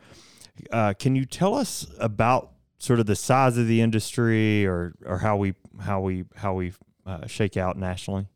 Uh, 0.71 0.93
can 0.93 1.15
you 1.15 1.25
tell 1.25 1.53
us 1.53 1.85
about 1.99 2.51
sort 2.79 2.99
of 2.99 3.05
the 3.05 3.15
size 3.15 3.57
of 3.57 3.67
the 3.67 3.81
industry, 3.81 4.65
or 4.65 4.95
or 5.05 5.19
how 5.19 5.37
we 5.37 5.53
how 5.81 6.01
we 6.01 6.25
how 6.35 6.55
we 6.55 6.73
uh, 7.05 7.27
shake 7.27 7.57
out 7.57 7.77
nationally? 7.77 8.27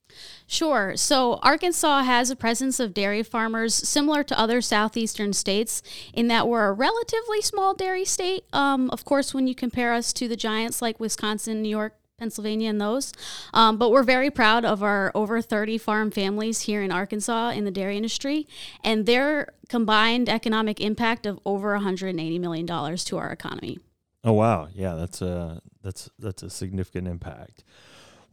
Sure. 0.47 0.95
So 0.95 1.39
Arkansas 1.41 2.03
has 2.03 2.29
a 2.29 2.35
presence 2.35 2.79
of 2.79 2.93
dairy 2.93 3.23
farmers 3.23 3.73
similar 3.73 4.23
to 4.23 4.39
other 4.39 4.61
southeastern 4.61 5.33
states 5.33 5.81
in 6.13 6.27
that 6.27 6.47
we're 6.47 6.67
a 6.67 6.73
relatively 6.73 7.41
small 7.41 7.73
dairy 7.73 8.05
state. 8.05 8.45
Um, 8.53 8.89
of 8.91 9.05
course, 9.05 9.33
when 9.33 9.47
you 9.47 9.55
compare 9.55 9.93
us 9.93 10.13
to 10.13 10.27
the 10.27 10.35
giants 10.35 10.81
like 10.81 10.99
Wisconsin, 10.99 11.61
New 11.61 11.69
York, 11.69 11.95
Pennsylvania, 12.17 12.69
and 12.69 12.79
those. 12.79 13.11
Um, 13.53 13.77
but 13.77 13.91
we're 13.91 14.03
very 14.03 14.29
proud 14.29 14.63
of 14.63 14.83
our 14.83 15.11
over 15.15 15.41
30 15.41 15.77
farm 15.77 16.11
families 16.11 16.61
here 16.61 16.81
in 16.81 16.91
Arkansas 16.91 17.49
in 17.49 17.65
the 17.65 17.71
dairy 17.71 17.97
industry 17.97 18.47
and 18.83 19.05
their 19.05 19.53
combined 19.67 20.29
economic 20.29 20.79
impact 20.79 21.25
of 21.25 21.39
over 21.45 21.77
$180 21.77 22.39
million 22.39 22.65
to 22.67 23.17
our 23.17 23.31
economy. 23.31 23.79
Oh 24.23 24.33
wow, 24.33 24.69
yeah, 24.73 24.95
that's 24.95 25.21
a 25.21 25.61
that's 25.83 26.09
that's 26.17 26.43
a 26.43 26.49
significant 26.49 27.09
impact. 27.09 27.65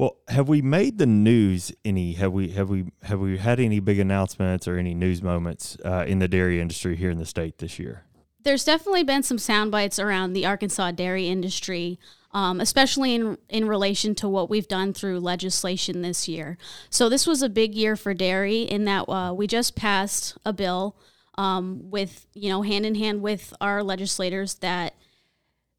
Well, 0.00 0.16
have 0.28 0.48
we 0.48 0.62
made 0.62 0.96
the 0.96 1.04
news 1.04 1.72
any? 1.84 2.14
Have 2.14 2.32
we 2.32 2.48
have 2.52 2.70
we 2.70 2.86
have 3.02 3.20
we 3.20 3.36
had 3.36 3.60
any 3.60 3.80
big 3.80 3.98
announcements 3.98 4.66
or 4.66 4.78
any 4.78 4.94
news 4.94 5.20
moments 5.22 5.76
uh, 5.84 6.06
in 6.08 6.20
the 6.20 6.26
dairy 6.26 6.58
industry 6.58 6.96
here 6.96 7.10
in 7.10 7.18
the 7.18 7.26
state 7.26 7.58
this 7.58 7.78
year? 7.78 8.04
There's 8.42 8.64
definitely 8.64 9.02
been 9.02 9.22
some 9.22 9.36
sound 9.36 9.70
bites 9.70 9.98
around 9.98 10.32
the 10.32 10.46
Arkansas 10.46 10.92
dairy 10.92 11.28
industry, 11.28 11.98
um, 12.32 12.62
especially 12.62 13.14
in 13.14 13.36
in 13.50 13.68
relation 13.68 14.14
to 14.14 14.28
what 14.30 14.48
we've 14.48 14.66
done 14.66 14.94
through 14.94 15.20
legislation 15.20 16.00
this 16.00 16.26
year. 16.26 16.56
So 16.88 17.10
this 17.10 17.26
was 17.26 17.42
a 17.42 17.50
big 17.50 17.74
year 17.74 17.94
for 17.94 18.14
dairy 18.14 18.62
in 18.62 18.86
that 18.86 19.06
uh, 19.06 19.34
we 19.34 19.46
just 19.46 19.76
passed 19.76 20.38
a 20.46 20.54
bill 20.54 20.96
um, 21.36 21.90
with 21.90 22.26
you 22.32 22.48
know 22.48 22.62
hand 22.62 22.86
in 22.86 22.94
hand 22.94 23.20
with 23.20 23.52
our 23.60 23.82
legislators 23.82 24.54
that 24.60 24.94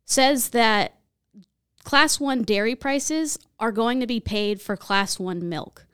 says 0.05 0.49
that 0.49 1.00
class 1.83 2.19
one 2.19 2.43
dairy 2.43 2.75
prices 2.75 3.39
are 3.59 3.71
going 3.71 3.99
to 3.99 4.07
be 4.07 4.19
paid 4.19 4.61
for 4.61 4.75
class 4.75 5.19
one 5.19 5.47
milk. 5.47 5.85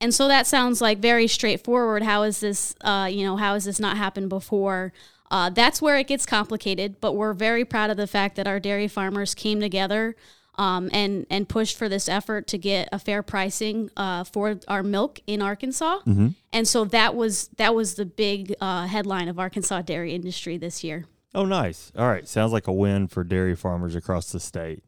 And 0.00 0.14
so 0.14 0.28
that 0.28 0.46
sounds 0.46 0.80
like 0.80 0.98
very 0.98 1.26
straightforward. 1.26 2.02
How 2.02 2.22
is 2.22 2.40
this, 2.40 2.74
uh, 2.80 3.08
you 3.10 3.24
know, 3.24 3.36
how 3.36 3.54
has 3.54 3.64
this 3.66 3.78
not 3.78 3.96
happened 3.96 4.30
before? 4.30 4.92
Uh, 5.30 5.50
that's 5.50 5.80
where 5.80 5.98
it 5.98 6.06
gets 6.06 6.26
complicated, 6.26 7.00
but 7.00 7.12
we're 7.12 7.34
very 7.34 7.64
proud 7.64 7.90
of 7.90 7.96
the 7.96 8.06
fact 8.06 8.36
that 8.36 8.48
our 8.48 8.58
dairy 8.58 8.88
farmers 8.88 9.34
came 9.34 9.60
together 9.60 10.16
um, 10.56 10.90
and 10.92 11.26
and 11.30 11.48
pushed 11.48 11.76
for 11.76 11.88
this 11.88 12.08
effort 12.08 12.46
to 12.48 12.58
get 12.58 12.88
a 12.92 12.98
fair 12.98 13.22
pricing 13.22 13.90
uh, 13.96 14.24
for 14.24 14.58
our 14.66 14.82
milk 14.82 15.20
in 15.26 15.40
Arkansas. 15.40 16.00
Mm-hmm. 16.00 16.28
And 16.52 16.66
so 16.66 16.84
that 16.86 17.14
was 17.14 17.48
that 17.58 17.74
was 17.74 17.94
the 17.94 18.04
big 18.04 18.54
uh, 18.60 18.86
headline 18.86 19.28
of 19.28 19.38
Arkansas 19.38 19.82
dairy 19.82 20.14
industry 20.14 20.58
this 20.58 20.82
year. 20.82 21.06
Oh, 21.34 21.44
nice. 21.44 21.92
All 21.96 22.08
right, 22.08 22.26
sounds 22.26 22.52
like 22.52 22.66
a 22.66 22.72
win 22.72 23.06
for 23.06 23.22
dairy 23.22 23.54
farmers 23.54 23.94
across 23.94 24.32
the 24.32 24.40
state. 24.40 24.82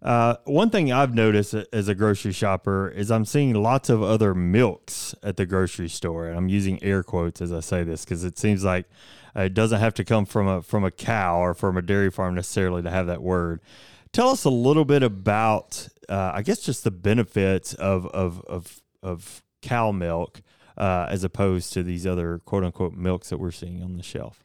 Uh, 0.00 0.36
one 0.44 0.70
thing 0.70 0.92
I've 0.92 1.14
noticed 1.14 1.54
as 1.54 1.88
a 1.88 1.94
grocery 1.94 2.32
shopper 2.32 2.88
is 2.88 3.10
I'm 3.10 3.24
seeing 3.24 3.52
lots 3.54 3.90
of 3.90 4.02
other 4.02 4.32
milks 4.34 5.14
at 5.22 5.36
the 5.36 5.44
grocery 5.44 5.88
store, 5.88 6.28
and 6.28 6.36
I'm 6.36 6.48
using 6.48 6.82
air 6.82 7.02
quotes 7.02 7.40
as 7.40 7.52
I 7.52 7.60
say 7.60 7.82
this 7.82 8.04
because 8.04 8.22
it 8.22 8.38
seems 8.38 8.62
like 8.64 8.86
uh, 9.36 9.42
it 9.42 9.54
doesn't 9.54 9.80
have 9.80 9.94
to 9.94 10.04
come 10.04 10.24
from 10.24 10.46
a 10.46 10.62
from 10.62 10.84
a 10.84 10.92
cow 10.92 11.40
or 11.40 11.52
from 11.52 11.76
a 11.76 11.82
dairy 11.82 12.10
farm 12.10 12.36
necessarily 12.36 12.82
to 12.82 12.90
have 12.90 13.08
that 13.08 13.22
word. 13.22 13.60
Tell 14.12 14.28
us 14.28 14.44
a 14.44 14.50
little 14.50 14.84
bit 14.84 15.02
about, 15.02 15.88
uh, 16.08 16.32
I 16.34 16.42
guess, 16.42 16.60
just 16.60 16.84
the 16.84 16.92
benefits 16.92 17.74
of 17.74 18.06
of 18.06 18.40
of, 18.42 18.80
of 19.02 19.42
cow 19.62 19.90
milk 19.90 20.42
uh, 20.76 21.08
as 21.10 21.24
opposed 21.24 21.72
to 21.72 21.82
these 21.82 22.06
other 22.06 22.38
quote 22.38 22.62
unquote 22.62 22.94
milks 22.94 23.30
that 23.30 23.38
we're 23.38 23.50
seeing 23.50 23.82
on 23.82 23.96
the 23.96 24.02
shelf. 24.02 24.44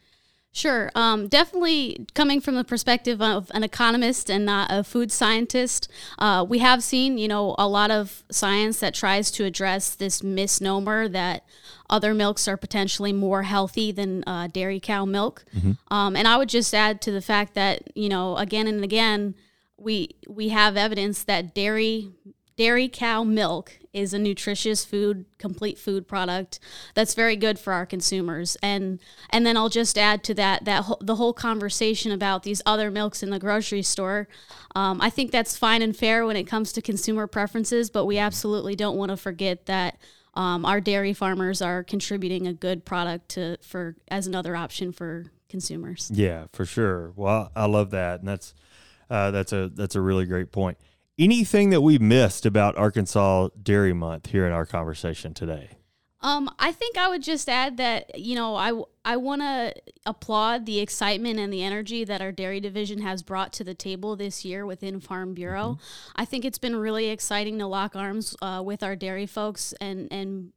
Sure. 0.56 0.92
Um, 0.94 1.28
definitely 1.28 2.06
coming 2.13 2.39
from 2.39 2.54
the 2.54 2.63
perspective 2.63 3.20
of 3.24 3.52
an 3.56 3.63
economist 3.63 4.30
and 4.30 4.46
not 4.46 4.68
a 4.72 4.84
food 4.84 5.12
scientist, 5.12 5.92
uh, 6.20 6.46
we 6.48 6.60
have 6.60 6.84
seen, 6.84 7.18
you 7.18 7.28
know, 7.28 7.56
a 7.58 7.68
lot 7.68 7.89
of 7.89 8.24
science 8.32 8.80
that 8.80 8.94
tries 8.94 9.32
to 9.32 9.46
address 9.46 9.96
this 9.96 10.22
misnomer 10.22 11.10
that 11.10 11.44
other 11.89 12.13
milks 12.13 12.48
are 12.48 12.56
potentially 12.56 13.12
more 13.12 13.44
healthy 13.44 13.92
than 13.92 14.24
uh, 14.28 14.48
dairy 14.48 14.80
cow 14.80 15.06
milk. 15.06 15.44
Mm-hmm. 15.58 15.72
Um, 15.92 16.16
and 16.16 16.28
I 16.28 16.38
would 16.38 16.50
just 16.50 16.72
add 16.76 17.02
to 17.02 17.12
the 17.12 17.22
fact 17.22 17.56
that, 17.56 17.89
you 17.96 18.08
know, 18.08 18.38
again 18.38 18.68
and 18.68 18.84
again, 18.84 19.34
we 19.76 20.10
we 20.30 20.50
have 20.50 20.78
evidence 20.78 21.24
that 21.24 21.56
dairy 21.56 22.12
dairy 22.56 22.88
cow 22.88 23.24
milk 23.24 23.80
is 23.94 24.13
a 24.13 24.20
nutritious 24.20 24.84
food 24.84 25.26
complete 25.38 25.78
food 25.78 26.08
product 26.08 26.60
that's 26.96 27.13
very 27.13 27.36
good 27.36 27.60
for 27.60 27.74
our 27.74 27.86
consumers. 27.86 28.58
And 28.62 29.00
and 29.30 29.46
then 29.46 29.56
I'll 29.56 29.70
just 29.70 29.98
add 29.98 30.24
to 30.26 30.34
that 30.34 30.66
that 30.66 30.86
ho- 30.86 30.98
the 31.00 31.16
whole 31.16 31.34
conversation 31.34 32.12
about 32.12 32.44
these 32.44 32.62
other 32.66 32.89
milks 32.89 33.22
in 33.22 33.30
the 33.30 33.39
grocery 33.39 33.84
store. 33.84 34.28
Um, 34.76 35.00
I 35.00 35.10
think 35.10 35.32
that's 35.32 35.56
fine 35.56 35.82
and 35.82 35.96
fair 35.96 36.26
when 36.26 36.36
it 36.36 36.46
comes 36.46 36.74
to 36.74 36.82
consumer 36.82 37.28
preferences 37.28 37.89
but 37.89 38.06
we 38.06 38.18
absolutely 38.18 38.76
don't 38.76 38.98
want 38.98 39.10
to 39.10 39.18
forget 39.18 39.68
that 39.68 39.98
um, 40.34 40.66
our 40.66 40.82
dairy 40.82 41.13
farmers 41.13 41.62
are 41.62 41.84
contributing 41.84 42.48
a 42.48 42.54
good 42.54 42.86
product 42.86 43.30
to 43.30 43.58
for 43.62 43.96
as 44.08 44.26
another 44.26 44.56
option 44.56 44.92
for 44.92 45.26
consumers. 45.50 46.10
Yeah 46.12 46.46
for 46.52 46.66
sure. 46.66 47.13
Well 47.16 47.52
I 47.56 47.66
love 47.66 47.92
that 47.92 48.20
and 48.20 48.28
that's 48.28 48.56
uh, 49.10 49.30
that's 49.30 49.54
a 49.54 49.70
that's 49.70 49.96
a 49.96 50.02
really 50.02 50.26
great 50.26 50.52
point 50.52 50.80
anything 51.17 51.69
that 51.71 51.82
we 51.82 51.97
missed 51.99 52.45
about 52.45 52.78
Arkansas 52.78 53.49
Dairy 53.62 53.93
Month 53.93 54.28
here 54.28 54.45
in 54.45 54.52
our 54.52 54.65
conversation 54.65 55.34
today? 55.34 55.71
Um, 56.23 56.49
I 56.58 56.71
think 56.71 56.97
I 56.97 57.10
would 57.10 57.21
just 57.21 57.49
add 57.49 57.76
that 57.78 58.17
you 58.17 58.36
know 58.36 58.56
I 58.56 58.71
I 59.04 59.17
want 59.17 59.41
to 59.41 59.73
applaud 60.06 60.65
the 60.65 60.80
excitement 60.80 61.38
and 61.38 61.52
the 61.52 61.63
energy 61.63 62.06
that 62.06 62.21
our 62.21 62.32
dairy 62.32 62.62
division 62.62 63.02
has 63.02 63.21
brought 63.21 63.52
to 63.54 63.65
the 63.65 63.73
table 63.73 64.15
this 64.15 64.45
year 64.45 64.65
within 64.65 65.02
Farm 65.02 65.34
Bureau. 65.34 65.73
Mm-hmm. 65.73 66.12
I 66.15 66.26
think 66.26 66.45
it's 66.45 66.58
been 66.58 66.78
really 66.78 67.10
exciting 67.10 67.60
to 67.60 67.67
lock 67.67 67.97
arms 67.97 68.38
uh, 68.41 68.62
with 68.63 68.84
our 68.84 68.95
dairy 68.95 69.26
folks 69.26 69.73
and 69.82 70.08
and 70.12 70.54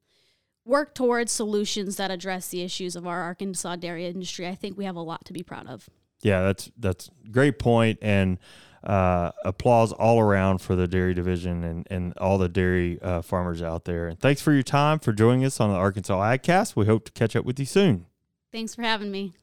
work 0.64 0.94
towards 0.94 1.32
solutions 1.32 1.96
that 1.96 2.12
address 2.12 2.48
the 2.48 2.62
issues 2.62 2.94
of 2.94 3.04
our 3.04 3.22
Arkansas 3.22 3.74
dairy 3.76 4.06
industry. 4.06 4.46
I 4.46 4.54
think 4.54 4.78
we 4.78 4.84
have 4.84 4.96
a 4.96 5.00
lot 5.00 5.24
to 5.24 5.32
be 5.32 5.42
proud 5.42 5.66
of. 5.66 5.90
Yeah, 6.22 6.42
that's 6.42 6.70
that's 6.78 7.10
great 7.32 7.58
point 7.58 7.98
and 8.02 8.38
uh, 8.86 9.32
applause 9.44 9.92
all 9.92 10.20
around 10.20 10.58
for 10.58 10.76
the 10.76 10.86
dairy 10.86 11.12
division 11.12 11.64
and, 11.64 11.86
and 11.90 12.16
all 12.18 12.38
the 12.38 12.48
dairy 12.48 13.00
uh, 13.02 13.20
farmers 13.20 13.60
out 13.60 13.84
there. 13.84 14.06
And 14.06 14.18
thanks 14.18 14.40
for 14.40 14.52
your 14.52 14.62
time 14.62 15.00
for 15.00 15.12
joining 15.12 15.44
us 15.44 15.60
on 15.60 15.70
the 15.70 15.76
Arkansas 15.76 16.18
AgCast. 16.18 16.76
We 16.76 16.86
hope 16.86 17.04
to 17.06 17.12
catch 17.12 17.34
up 17.34 17.44
with 17.44 17.58
you 17.58 17.66
soon. 17.66 18.06
Thanks 18.52 18.74
for 18.74 18.82
having 18.82 19.10
me. 19.10 19.34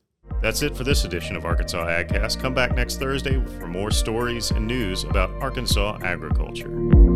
That's 0.42 0.62
it 0.62 0.76
for 0.76 0.86
this 0.86 1.04
edition 1.04 1.36
of 1.36 1.46
Arkansas 1.46 1.86
AgCast. 1.86 2.40
Come 2.40 2.54
back 2.54 2.74
next 2.74 2.98
Thursday 2.98 3.44
for 3.60 3.68
more 3.68 3.92
stories 3.92 4.52
and 4.52 4.66
news 4.66 5.04
about 5.04 5.30
Arkansas 5.42 6.00
agriculture. 6.02 7.13